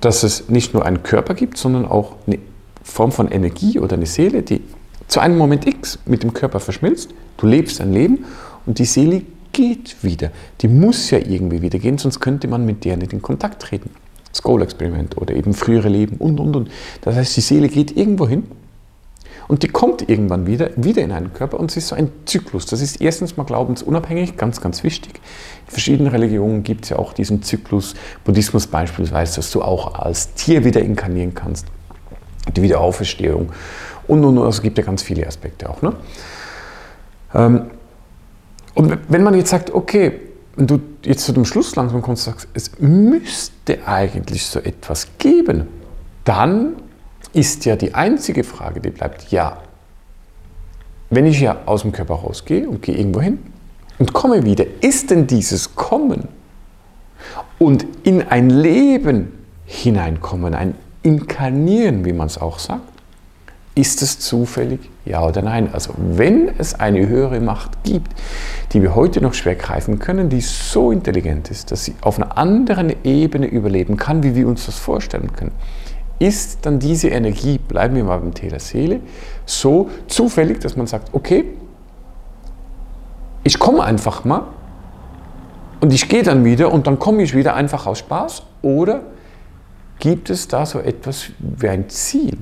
dass 0.00 0.22
es 0.22 0.48
nicht 0.48 0.72
nur 0.72 0.86
einen 0.86 1.02
Körper 1.02 1.34
gibt, 1.34 1.58
sondern 1.58 1.84
auch 1.84 2.14
eine 2.28 2.38
Form 2.84 3.10
von 3.10 3.32
Energie 3.32 3.80
oder 3.80 3.96
eine 3.96 4.06
Seele, 4.06 4.44
die 4.44 4.60
zu 5.08 5.18
einem 5.18 5.36
Moment 5.36 5.66
X 5.66 5.98
mit 6.06 6.22
dem 6.22 6.32
Körper 6.32 6.60
verschmilzt, 6.60 7.10
du 7.38 7.46
lebst 7.48 7.80
ein 7.80 7.92
Leben 7.92 8.24
und 8.66 8.78
die 8.78 8.84
Seele 8.84 9.22
geht 9.50 10.04
wieder. 10.04 10.30
Die 10.60 10.68
muss 10.68 11.10
ja 11.10 11.18
irgendwie 11.18 11.60
wieder 11.60 11.80
gehen, 11.80 11.98
sonst 11.98 12.20
könnte 12.20 12.46
man 12.46 12.64
mit 12.64 12.84
der 12.84 12.96
nicht 12.96 13.12
in 13.12 13.20
Kontakt 13.20 13.62
treten. 13.62 13.90
Skull-Experiment 14.38 15.16
oder 15.16 15.34
eben 15.34 15.52
frühere 15.52 15.88
Leben 15.88 16.16
und, 16.16 16.40
und, 16.40 16.56
und. 16.56 16.70
Das 17.02 17.14
heißt, 17.14 17.36
die 17.36 17.40
Seele 17.40 17.68
geht 17.68 17.96
irgendwo 17.96 18.26
hin 18.26 18.44
und 19.48 19.62
die 19.62 19.68
kommt 19.68 20.08
irgendwann 20.08 20.46
wieder, 20.46 20.70
wieder 20.76 21.02
in 21.02 21.10
einen 21.10 21.32
Körper 21.32 21.58
und 21.58 21.70
es 21.70 21.76
ist 21.78 21.88
so 21.88 21.96
ein 21.96 22.10
Zyklus. 22.26 22.66
Das 22.66 22.80
ist 22.80 23.00
erstens 23.00 23.36
mal 23.36 23.44
glaubensunabhängig, 23.44 24.36
ganz, 24.36 24.60
ganz 24.60 24.84
wichtig. 24.84 25.20
In 25.66 25.72
verschiedenen 25.72 26.10
Religionen 26.12 26.62
gibt 26.62 26.84
es 26.84 26.90
ja 26.90 26.98
auch 26.98 27.12
diesen 27.12 27.42
Zyklus, 27.42 27.94
Buddhismus 28.24 28.66
beispielsweise, 28.66 29.36
dass 29.36 29.50
du 29.50 29.62
auch 29.62 29.94
als 29.94 30.34
Tier 30.34 30.64
wieder 30.64 30.82
inkarnieren 30.82 31.34
kannst, 31.34 31.66
die 32.54 32.62
Wiederauferstehung 32.62 33.50
und, 34.06 34.24
und, 34.24 34.38
und. 34.38 34.44
Also 34.44 34.62
gibt 34.62 34.78
ja 34.78 34.84
ganz 34.84 35.02
viele 35.02 35.26
Aspekte 35.26 35.68
auch. 35.68 35.82
Ne? 35.82 35.94
Ähm, 37.34 37.70
und 38.74 38.98
wenn 39.08 39.22
man 39.22 39.34
jetzt 39.34 39.50
sagt, 39.50 39.74
okay, 39.74 40.20
wenn 40.58 40.66
du 40.66 40.80
jetzt 41.04 41.24
zu 41.24 41.32
dem 41.32 41.44
Schluss 41.44 41.76
langsam 41.76 42.02
kommst 42.02 42.26
und 42.26 42.34
sagst, 42.34 42.48
es 42.52 42.80
müsste 42.80 43.86
eigentlich 43.86 44.44
so 44.44 44.58
etwas 44.58 45.06
geben, 45.18 45.68
dann 46.24 46.74
ist 47.32 47.64
ja 47.64 47.76
die 47.76 47.94
einzige 47.94 48.42
Frage, 48.42 48.80
die 48.80 48.90
bleibt, 48.90 49.30
ja, 49.30 49.58
wenn 51.10 51.26
ich 51.26 51.40
ja 51.40 51.58
aus 51.64 51.82
dem 51.82 51.92
Körper 51.92 52.14
rausgehe 52.14 52.68
und 52.68 52.82
gehe 52.82 52.96
irgendwo 52.96 53.20
hin 53.20 53.38
und 54.00 54.12
komme 54.12 54.44
wieder. 54.44 54.64
Ist 54.80 55.12
denn 55.12 55.28
dieses 55.28 55.76
Kommen 55.76 56.26
und 57.60 57.86
in 58.02 58.22
ein 58.22 58.50
Leben 58.50 59.32
hineinkommen, 59.64 60.54
ein 60.54 60.74
Inkarnieren, 61.02 62.04
wie 62.04 62.12
man 62.12 62.26
es 62.26 62.36
auch 62.36 62.58
sagt, 62.58 62.97
ist 63.78 64.02
es 64.02 64.18
zufällig? 64.18 64.90
Ja 65.04 65.24
oder 65.24 65.40
nein? 65.40 65.72
Also 65.72 65.94
wenn 65.96 66.50
es 66.58 66.74
eine 66.74 67.06
höhere 67.06 67.38
Macht 67.38 67.84
gibt, 67.84 68.10
die 68.72 68.82
wir 68.82 68.96
heute 68.96 69.20
noch 69.20 69.34
schwer 69.34 69.54
greifen 69.54 70.00
können, 70.00 70.28
die 70.28 70.40
so 70.40 70.90
intelligent 70.90 71.48
ist, 71.52 71.70
dass 71.70 71.84
sie 71.84 71.94
auf 72.00 72.18
einer 72.18 72.36
anderen 72.36 72.92
Ebene 73.04 73.46
überleben 73.46 73.96
kann, 73.96 74.24
wie 74.24 74.34
wir 74.34 74.48
uns 74.48 74.66
das 74.66 74.76
vorstellen 74.76 75.32
können, 75.32 75.52
ist 76.18 76.66
dann 76.66 76.80
diese 76.80 77.08
Energie, 77.10 77.58
bleiben 77.58 77.94
wir 77.94 78.02
mal 78.02 78.18
beim 78.18 78.34
Thema 78.34 78.58
Seele, 78.58 78.98
so 79.46 79.88
zufällig, 80.08 80.58
dass 80.58 80.76
man 80.76 80.88
sagt, 80.88 81.14
okay, 81.14 81.44
ich 83.44 83.60
komme 83.60 83.84
einfach 83.84 84.24
mal 84.24 84.42
und 85.80 85.92
ich 85.92 86.08
gehe 86.08 86.24
dann 86.24 86.44
wieder 86.44 86.72
und 86.72 86.88
dann 86.88 86.98
komme 86.98 87.22
ich 87.22 87.32
wieder 87.32 87.54
einfach 87.54 87.86
aus 87.86 88.00
Spaß 88.00 88.42
oder 88.62 89.02
gibt 90.00 90.30
es 90.30 90.48
da 90.48 90.66
so 90.66 90.80
etwas 90.80 91.26
wie 91.38 91.68
ein 91.68 91.88
Ziel? 91.88 92.38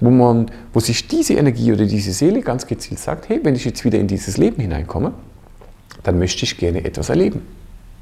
Wo, 0.00 0.10
man, 0.10 0.50
wo 0.72 0.80
sich 0.80 1.08
diese 1.08 1.34
Energie 1.34 1.72
oder 1.72 1.86
diese 1.86 2.12
Seele 2.12 2.40
ganz 2.40 2.66
gezielt 2.66 3.00
sagt, 3.00 3.28
hey, 3.28 3.40
wenn 3.42 3.54
ich 3.54 3.64
jetzt 3.64 3.84
wieder 3.84 3.98
in 3.98 4.06
dieses 4.06 4.36
Leben 4.36 4.60
hineinkomme, 4.60 5.12
dann 6.02 6.18
möchte 6.18 6.44
ich 6.44 6.56
gerne 6.56 6.84
etwas 6.84 7.08
erleben. 7.08 7.42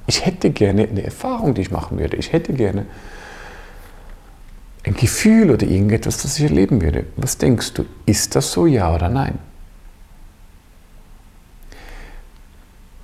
Ich 0.06 0.24
hätte 0.24 0.50
gerne 0.50 0.86
eine 0.88 1.02
Erfahrung, 1.02 1.54
die 1.54 1.62
ich 1.62 1.70
machen 1.70 1.98
würde. 1.98 2.16
Ich 2.16 2.32
hätte 2.32 2.52
gerne 2.52 2.86
ein 4.84 4.94
Gefühl 4.94 5.50
oder 5.50 5.66
irgendetwas, 5.66 6.22
das 6.22 6.38
ich 6.38 6.44
erleben 6.44 6.80
würde. 6.80 7.06
Was 7.16 7.38
denkst 7.38 7.72
du? 7.72 7.86
Ist 8.04 8.36
das 8.36 8.52
so, 8.52 8.66
ja 8.66 8.94
oder 8.94 9.08
nein? 9.08 9.38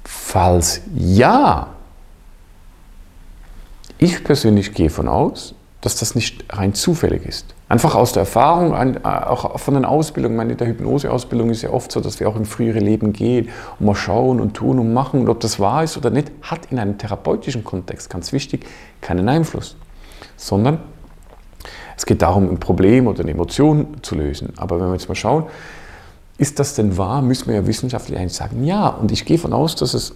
Falls 0.05 0.81
ja, 0.95 1.75
ich 3.99 4.23
persönlich 4.25 4.73
gehe 4.73 4.91
von 4.91 5.09
aus, 5.09 5.55
dass 5.81 5.97
das 5.97 6.15
nicht 6.15 6.45
rein 6.51 6.75
zufällig 6.75 7.27
ist. 7.27 7.55
Einfach 7.73 7.95
aus 7.95 8.13
der 8.13 8.25
Erfahrung, 8.25 8.75
auch 9.03 9.59
von 9.59 9.73
den 9.73 9.87
Ausbildungen. 9.87 10.37
meine, 10.37 10.53
in 10.53 10.59
der 10.59 10.67
Hypnoseausbildung 10.67 11.49
ist 11.49 11.63
ja 11.63 11.71
oft 11.71 11.91
so, 11.91 12.01
dass 12.01 12.21
wir 12.21 12.29
auch 12.29 12.37
in 12.37 12.45
frühere 12.45 12.81
Leben 12.81 13.15
gehen 13.15 13.49
und 13.81 13.87
mal 13.87 13.95
schauen 13.95 14.41
und 14.41 14.53
tun 14.53 14.79
und 14.79 14.93
machen. 14.93 15.21
Und 15.21 15.31
ob 15.31 15.41
das 15.41 15.59
wahr 15.59 15.83
ist 15.83 15.97
oder 15.97 16.11
nicht, 16.11 16.31
hat 16.43 16.67
in 16.67 16.79
einem 16.79 16.99
therapeutischen 16.99 17.65
Kontext, 17.65 18.11
ganz 18.11 18.31
wichtig, 18.35 18.67
keinen 19.01 19.27
Einfluss. 19.27 19.75
Sondern 20.37 20.81
es 21.97 22.05
geht 22.05 22.21
darum, 22.21 22.51
ein 22.51 22.61
Problem 22.61 23.07
oder 23.07 23.23
eine 23.23 23.31
Emotion 23.31 23.87
zu 24.03 24.17
lösen. 24.17 24.53
Aber 24.59 24.79
wenn 24.79 24.89
wir 24.89 24.93
jetzt 24.93 25.09
mal 25.09 25.15
schauen, 25.15 25.45
ist 26.37 26.59
das 26.59 26.75
denn 26.75 26.99
wahr, 26.99 27.23
müssen 27.23 27.49
wir 27.49 27.55
ja 27.55 27.67
wissenschaftlich 27.67 28.19
eigentlich 28.19 28.35
sagen, 28.35 28.65
ja. 28.65 28.89
Und 28.89 29.13
ich 29.13 29.25
gehe 29.25 29.39
davon 29.39 29.55
aus, 29.55 29.77
dass 29.77 29.95
es 29.95 30.15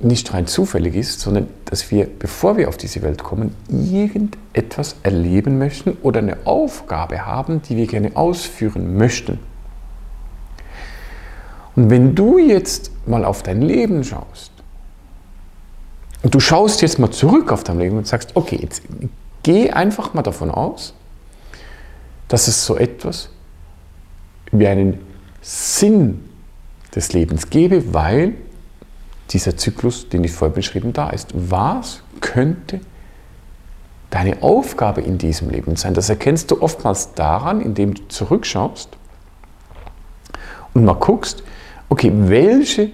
nicht 0.00 0.32
rein 0.32 0.46
zufällig 0.46 0.94
ist, 0.94 1.20
sondern 1.20 1.48
dass 1.64 1.90
wir, 1.90 2.06
bevor 2.06 2.56
wir 2.56 2.68
auf 2.68 2.76
diese 2.76 3.02
Welt 3.02 3.22
kommen, 3.22 3.54
irgendetwas 3.68 4.96
erleben 5.02 5.58
möchten 5.58 5.96
oder 6.02 6.20
eine 6.20 6.36
Aufgabe 6.44 7.26
haben, 7.26 7.62
die 7.62 7.76
wir 7.76 7.86
gerne 7.86 8.16
ausführen 8.16 8.96
möchten. 8.96 9.40
Und 11.74 11.90
wenn 11.90 12.14
du 12.14 12.38
jetzt 12.38 12.92
mal 13.06 13.24
auf 13.24 13.42
dein 13.42 13.62
Leben 13.62 14.04
schaust 14.04 14.52
und 16.22 16.34
du 16.34 16.40
schaust 16.40 16.82
jetzt 16.82 16.98
mal 16.98 17.10
zurück 17.10 17.50
auf 17.52 17.64
dein 17.64 17.78
Leben 17.78 17.96
und 17.96 18.06
sagst, 18.06 18.36
okay, 18.36 18.58
jetzt 18.60 18.82
geh 19.42 19.70
einfach 19.70 20.14
mal 20.14 20.22
davon 20.22 20.50
aus, 20.50 20.94
dass 22.28 22.46
es 22.46 22.64
so 22.64 22.76
etwas 22.76 23.30
wie 24.52 24.66
einen 24.66 25.00
Sinn 25.40 26.24
des 26.94 27.12
Lebens 27.12 27.50
gäbe, 27.50 27.94
weil 27.94 28.34
dieser 29.30 29.56
Zyklus, 29.56 30.08
den 30.08 30.24
ich 30.24 30.32
vorher 30.32 30.54
beschrieben, 30.54 30.92
da 30.92 31.10
ist. 31.10 31.30
Was 31.34 32.02
könnte 32.20 32.80
deine 34.10 34.42
Aufgabe 34.42 35.00
in 35.00 35.18
diesem 35.18 35.50
Leben 35.50 35.76
sein? 35.76 35.94
Das 35.94 36.08
erkennst 36.08 36.50
du 36.50 36.62
oftmals 36.62 37.14
daran, 37.14 37.60
indem 37.60 37.94
du 37.94 38.08
zurückschaust 38.08 38.90
und 40.74 40.84
mal 40.84 40.94
guckst, 40.94 41.42
okay, 41.88 42.12
welche 42.14 42.90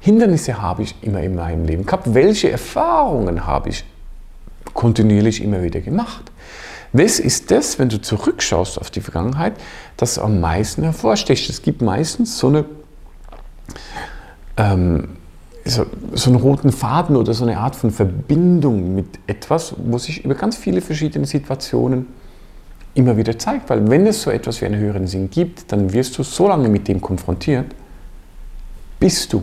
Hindernisse 0.00 0.60
habe 0.60 0.82
ich 0.82 0.96
immer 1.02 1.20
in 1.22 1.34
meinem 1.34 1.64
Leben 1.64 1.86
gehabt? 1.86 2.14
Welche 2.14 2.50
Erfahrungen 2.50 3.46
habe 3.46 3.70
ich 3.70 3.84
kontinuierlich 4.74 5.42
immer 5.42 5.62
wieder 5.62 5.80
gemacht? 5.80 6.30
Was 6.92 7.18
ist 7.18 7.50
das, 7.50 7.78
wenn 7.78 7.88
du 7.88 8.00
zurückschaust 8.00 8.78
auf 8.78 8.90
die 8.90 9.00
Vergangenheit, 9.00 9.54
das 9.96 10.18
am 10.18 10.40
meisten 10.40 10.82
hervorsticht? 10.82 11.48
Es 11.48 11.62
gibt 11.62 11.80
meistens 11.80 12.38
so 12.38 12.48
eine 12.48 12.64
ähm, 14.58 15.16
so, 15.64 15.86
so 16.14 16.30
einen 16.30 16.40
roten 16.40 16.72
Faden 16.72 17.16
oder 17.16 17.34
so 17.34 17.44
eine 17.44 17.58
Art 17.58 17.76
von 17.76 17.90
Verbindung 17.90 18.94
mit 18.94 19.06
etwas, 19.26 19.74
wo 19.78 19.98
sich 19.98 20.24
über 20.24 20.34
ganz 20.34 20.56
viele 20.56 20.80
verschiedene 20.80 21.26
Situationen 21.26 22.06
immer 22.94 23.16
wieder 23.16 23.38
zeigt. 23.38 23.70
Weil 23.70 23.88
wenn 23.88 24.06
es 24.06 24.22
so 24.22 24.30
etwas 24.30 24.60
wie 24.60 24.66
einen 24.66 24.80
höheren 24.80 25.06
Sinn 25.06 25.30
gibt, 25.30 25.70
dann 25.72 25.92
wirst 25.92 26.18
du 26.18 26.22
so 26.22 26.48
lange 26.48 26.68
mit 26.68 26.88
dem 26.88 27.00
konfrontiert, 27.00 27.66
bis 28.98 29.28
du 29.28 29.42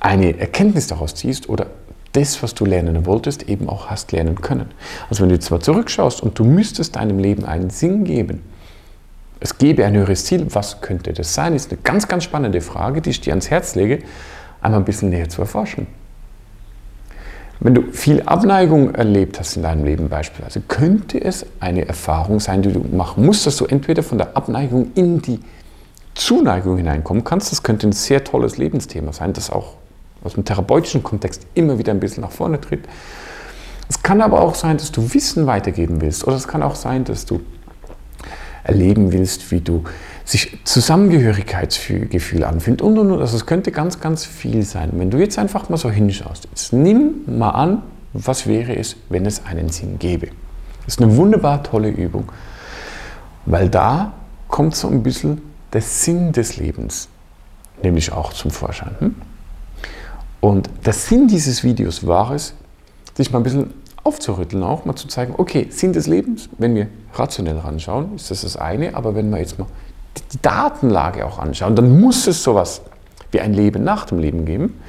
eine 0.00 0.38
Erkenntnis 0.38 0.88
daraus 0.88 1.14
ziehst 1.14 1.48
oder 1.48 1.68
das, 2.12 2.42
was 2.42 2.54
du 2.54 2.64
lernen 2.64 3.06
wolltest, 3.06 3.48
eben 3.48 3.68
auch 3.68 3.86
hast 3.86 4.12
lernen 4.12 4.40
können. 4.40 4.66
Also 5.08 5.22
wenn 5.22 5.28
du 5.30 5.36
jetzt 5.36 5.50
mal 5.50 5.60
zurückschaust 5.60 6.22
und 6.22 6.38
du 6.38 6.44
müsstest 6.44 6.96
deinem 6.96 7.18
Leben 7.18 7.44
einen 7.44 7.70
Sinn 7.70 8.04
geben, 8.04 8.42
es 9.42 9.58
gäbe 9.58 9.84
ein 9.84 9.96
höheres 9.96 10.24
Ziel, 10.24 10.46
was 10.50 10.80
könnte 10.80 11.12
das 11.12 11.34
sein? 11.34 11.56
Ist 11.56 11.72
eine 11.72 11.80
ganz, 11.82 12.06
ganz 12.06 12.22
spannende 12.22 12.60
Frage, 12.60 13.00
die 13.00 13.10
ich 13.10 13.20
dir 13.20 13.32
ans 13.32 13.50
Herz 13.50 13.74
lege, 13.74 13.98
einmal 14.60 14.80
ein 14.80 14.84
bisschen 14.84 15.10
näher 15.10 15.28
zu 15.28 15.40
erforschen. 15.40 15.88
Wenn 17.58 17.74
du 17.74 17.90
viel 17.90 18.22
Abneigung 18.22 18.94
erlebt 18.94 19.40
hast 19.40 19.56
in 19.56 19.64
deinem 19.64 19.84
Leben 19.84 20.08
beispielsweise, 20.08 20.60
könnte 20.60 21.20
es 21.20 21.44
eine 21.58 21.88
Erfahrung 21.88 22.38
sein, 22.38 22.62
die 22.62 22.72
du 22.72 22.84
machen 22.96 23.26
musst, 23.26 23.44
dass 23.44 23.56
du 23.56 23.64
entweder 23.64 24.04
von 24.04 24.18
der 24.18 24.36
Abneigung 24.36 24.92
in 24.94 25.20
die 25.20 25.40
Zuneigung 26.14 26.76
hineinkommen 26.76 27.24
kannst. 27.24 27.50
Das 27.50 27.64
könnte 27.64 27.88
ein 27.88 27.92
sehr 27.92 28.22
tolles 28.22 28.58
Lebensthema 28.58 29.12
sein, 29.12 29.32
das 29.32 29.50
auch 29.50 29.74
aus 30.22 30.34
dem 30.34 30.44
therapeutischen 30.44 31.02
Kontext 31.02 31.46
immer 31.54 31.78
wieder 31.78 31.92
ein 31.92 31.98
bisschen 31.98 32.22
nach 32.22 32.30
vorne 32.30 32.60
tritt. 32.60 32.84
Es 33.88 34.04
kann 34.04 34.20
aber 34.20 34.40
auch 34.40 34.54
sein, 34.54 34.76
dass 34.76 34.92
du 34.92 35.14
Wissen 35.14 35.48
weitergeben 35.48 36.00
willst. 36.00 36.24
Oder 36.28 36.36
es 36.36 36.46
kann 36.46 36.62
auch 36.62 36.76
sein, 36.76 37.02
dass 37.02 37.26
du 37.26 37.40
erleben 38.64 39.12
willst, 39.12 39.50
wie 39.50 39.60
du 39.60 39.84
sich 40.24 40.58
Zusammengehörigkeitsgefühl 40.64 42.44
anfühlt 42.44 42.80
und 42.80 42.98
und 42.98 43.10
und. 43.10 43.20
Also 43.20 43.36
es 43.36 43.46
könnte 43.46 43.72
ganz, 43.72 44.00
ganz 44.00 44.24
viel 44.24 44.62
sein. 44.62 44.90
Wenn 44.94 45.10
du 45.10 45.18
jetzt 45.18 45.38
einfach 45.38 45.68
mal 45.68 45.76
so 45.76 45.90
hinschaust, 45.90 46.46
jetzt 46.50 46.72
nimm 46.72 47.22
mal 47.26 47.50
an, 47.50 47.82
was 48.12 48.46
wäre 48.46 48.76
es, 48.76 48.96
wenn 49.08 49.26
es 49.26 49.44
einen 49.46 49.70
Sinn 49.70 49.98
gäbe. 49.98 50.28
Das 50.84 50.94
ist 50.94 51.02
eine 51.02 51.16
wunderbar 51.16 51.62
tolle 51.62 51.88
Übung, 51.88 52.30
weil 53.46 53.68
da 53.68 54.12
kommt 54.48 54.76
so 54.76 54.88
ein 54.88 55.02
bisschen 55.02 55.40
der 55.72 55.82
Sinn 55.82 56.32
des 56.32 56.56
Lebens, 56.56 57.08
nämlich 57.82 58.12
auch 58.12 58.32
zum 58.32 58.50
Vorschein. 58.50 58.94
Hm? 58.98 59.14
Und 60.40 60.68
der 60.84 60.92
Sinn 60.92 61.28
dieses 61.28 61.62
Videos 61.64 62.06
war 62.06 62.32
es, 62.32 62.54
sich 63.14 63.30
mal 63.30 63.38
ein 63.38 63.44
bisschen 63.44 63.74
aufzurütteln, 64.04 64.62
auch 64.62 64.84
mal 64.84 64.96
zu 64.96 65.08
zeigen, 65.08 65.34
okay, 65.36 65.68
Sinn 65.70 65.92
des 65.92 66.06
Lebens, 66.06 66.48
wenn 66.58 66.74
wir 66.74 66.88
rationell 67.14 67.58
ranschauen, 67.58 68.16
ist 68.16 68.30
das 68.30 68.42
das 68.42 68.56
eine, 68.56 68.94
aber 68.94 69.14
wenn 69.14 69.30
wir 69.30 69.38
jetzt 69.38 69.58
mal 69.58 69.68
die 70.32 70.42
Datenlage 70.42 71.24
auch 71.24 71.38
anschauen, 71.38 71.76
dann 71.76 72.00
muss 72.00 72.26
es 72.26 72.42
sowas 72.42 72.82
wie 73.30 73.40
ein 73.40 73.54
Leben 73.54 73.84
nach 73.84 74.04
dem 74.04 74.18
Leben 74.18 74.44
geben. 74.44 74.80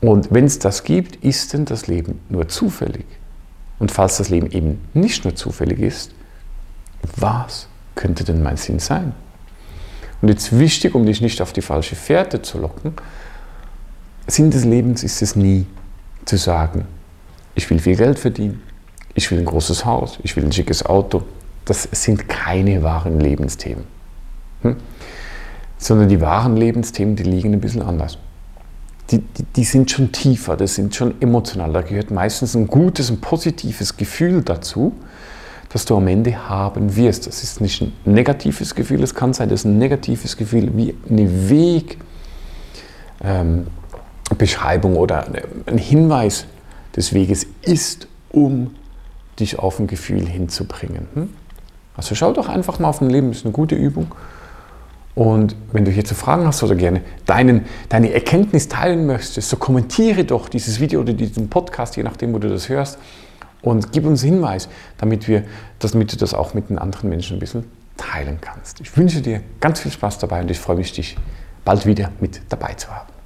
Und 0.00 0.28
wenn 0.30 0.44
es 0.44 0.58
das 0.58 0.84
gibt, 0.84 1.16
ist 1.16 1.52
denn 1.52 1.64
das 1.64 1.86
Leben 1.86 2.20
nur 2.28 2.48
zufällig? 2.48 3.06
Und 3.78 3.90
falls 3.90 4.18
das 4.18 4.28
Leben 4.28 4.50
eben 4.50 4.80
nicht 4.94 5.24
nur 5.24 5.34
zufällig 5.34 5.80
ist, 5.80 6.12
was 7.16 7.66
könnte 7.94 8.24
denn 8.24 8.42
mein 8.42 8.56
Sinn 8.56 8.78
sein? 8.78 9.14
Und 10.22 10.28
jetzt 10.28 10.58
wichtig, 10.58 10.94
um 10.94 11.06
dich 11.06 11.20
nicht 11.20 11.40
auf 11.40 11.52
die 11.52 11.62
falsche 11.62 11.96
Fährte 11.96 12.42
zu 12.42 12.58
locken, 12.58 12.94
Sinn 14.26 14.50
des 14.50 14.64
Lebens 14.64 15.02
ist 15.02 15.22
es 15.22 15.34
nie 15.34 15.66
zu 16.24 16.36
sagen, 16.36 16.86
ich 17.54 17.68
will 17.70 17.78
viel 17.78 17.96
Geld 17.96 18.18
verdienen, 18.18 18.62
ich 19.14 19.30
will 19.30 19.38
ein 19.38 19.44
großes 19.44 19.84
Haus, 19.84 20.18
ich 20.22 20.36
will 20.36 20.44
ein 20.44 20.52
schickes 20.52 20.84
Auto. 20.84 21.22
Das 21.64 21.88
sind 21.92 22.28
keine 22.28 22.82
wahren 22.82 23.20
Lebensthemen. 23.20 23.84
Hm? 24.62 24.76
Sondern 25.78 26.08
die 26.08 26.20
wahren 26.20 26.56
Lebensthemen, 26.56 27.16
die 27.16 27.22
liegen 27.22 27.52
ein 27.52 27.60
bisschen 27.60 27.82
anders. 27.82 28.18
Die, 29.10 29.18
die, 29.18 29.44
die, 29.56 29.64
sind 29.64 29.90
schon 29.90 30.12
tiefer, 30.12 30.56
das 30.56 30.76
sind 30.76 30.94
schon 30.94 31.20
emotional. 31.20 31.72
Da 31.72 31.82
gehört 31.82 32.10
meistens 32.10 32.54
ein 32.54 32.68
gutes, 32.68 33.10
ein 33.10 33.20
positives 33.20 33.96
Gefühl 33.96 34.42
dazu, 34.42 34.92
das 35.70 35.84
du 35.84 35.96
am 35.96 36.06
Ende 36.06 36.48
haben 36.48 36.94
wirst. 36.94 37.26
Das 37.26 37.42
ist 37.42 37.60
nicht 37.60 37.82
ein 37.82 37.92
negatives 38.04 38.74
Gefühl, 38.74 39.02
es 39.02 39.14
kann 39.14 39.32
sein, 39.32 39.48
dass 39.48 39.64
ein 39.64 39.78
negatives 39.78 40.36
Gefühl 40.36 40.70
wie 40.76 40.94
eine 41.08 41.50
Wegbeschreibung 43.20 44.92
ähm, 44.92 44.98
oder 44.98 45.26
ein 45.66 45.78
Hinweis 45.78 46.46
des 46.96 47.12
Weges 47.12 47.46
ist, 47.62 48.08
um 48.30 48.74
dich 49.38 49.58
auf 49.58 49.78
ein 49.78 49.86
Gefühl 49.86 50.26
hinzubringen. 50.26 51.08
Hm? 51.14 51.30
Also 51.96 52.14
schau 52.14 52.32
doch 52.32 52.48
einfach 52.48 52.78
mal 52.78 52.88
auf 52.88 53.00
ein 53.00 53.10
Leben, 53.10 53.28
das 53.28 53.38
ist 53.38 53.44
eine 53.44 53.52
gute 53.52 53.74
Übung. 53.74 54.14
Und 55.14 55.56
wenn 55.72 55.84
du 55.84 55.90
hierzu 55.90 56.14
Fragen 56.14 56.46
hast 56.46 56.62
oder 56.62 56.76
gerne 56.76 57.02
deinen, 57.26 57.66
deine 57.88 58.12
Erkenntnis 58.12 58.68
teilen 58.68 59.06
möchtest, 59.06 59.50
so 59.50 59.56
kommentiere 59.56 60.24
doch 60.24 60.48
dieses 60.48 60.80
Video 60.80 61.00
oder 61.00 61.12
diesen 61.12 61.50
Podcast, 61.50 61.96
je 61.96 62.02
nachdem, 62.02 62.32
wo 62.32 62.38
du 62.38 62.48
das 62.48 62.68
hörst, 62.68 62.98
und 63.62 63.92
gib 63.92 64.06
uns 64.06 64.22
Hinweis, 64.22 64.68
damit, 64.96 65.28
wir, 65.28 65.44
damit 65.78 66.12
du 66.12 66.16
das 66.16 66.32
auch 66.32 66.54
mit 66.54 66.70
den 66.70 66.78
anderen 66.78 67.10
Menschen 67.10 67.36
ein 67.36 67.40
bisschen 67.40 67.64
teilen 67.96 68.38
kannst. 68.40 68.80
Ich 68.80 68.96
wünsche 68.96 69.20
dir 69.20 69.42
ganz 69.60 69.80
viel 69.80 69.92
Spaß 69.92 70.18
dabei 70.18 70.40
und 70.40 70.50
ich 70.50 70.58
freue 70.58 70.76
mich, 70.76 70.92
dich 70.92 71.16
bald 71.64 71.84
wieder 71.84 72.10
mit 72.20 72.40
dabei 72.48 72.72
zu 72.74 72.88
haben. 72.88 73.19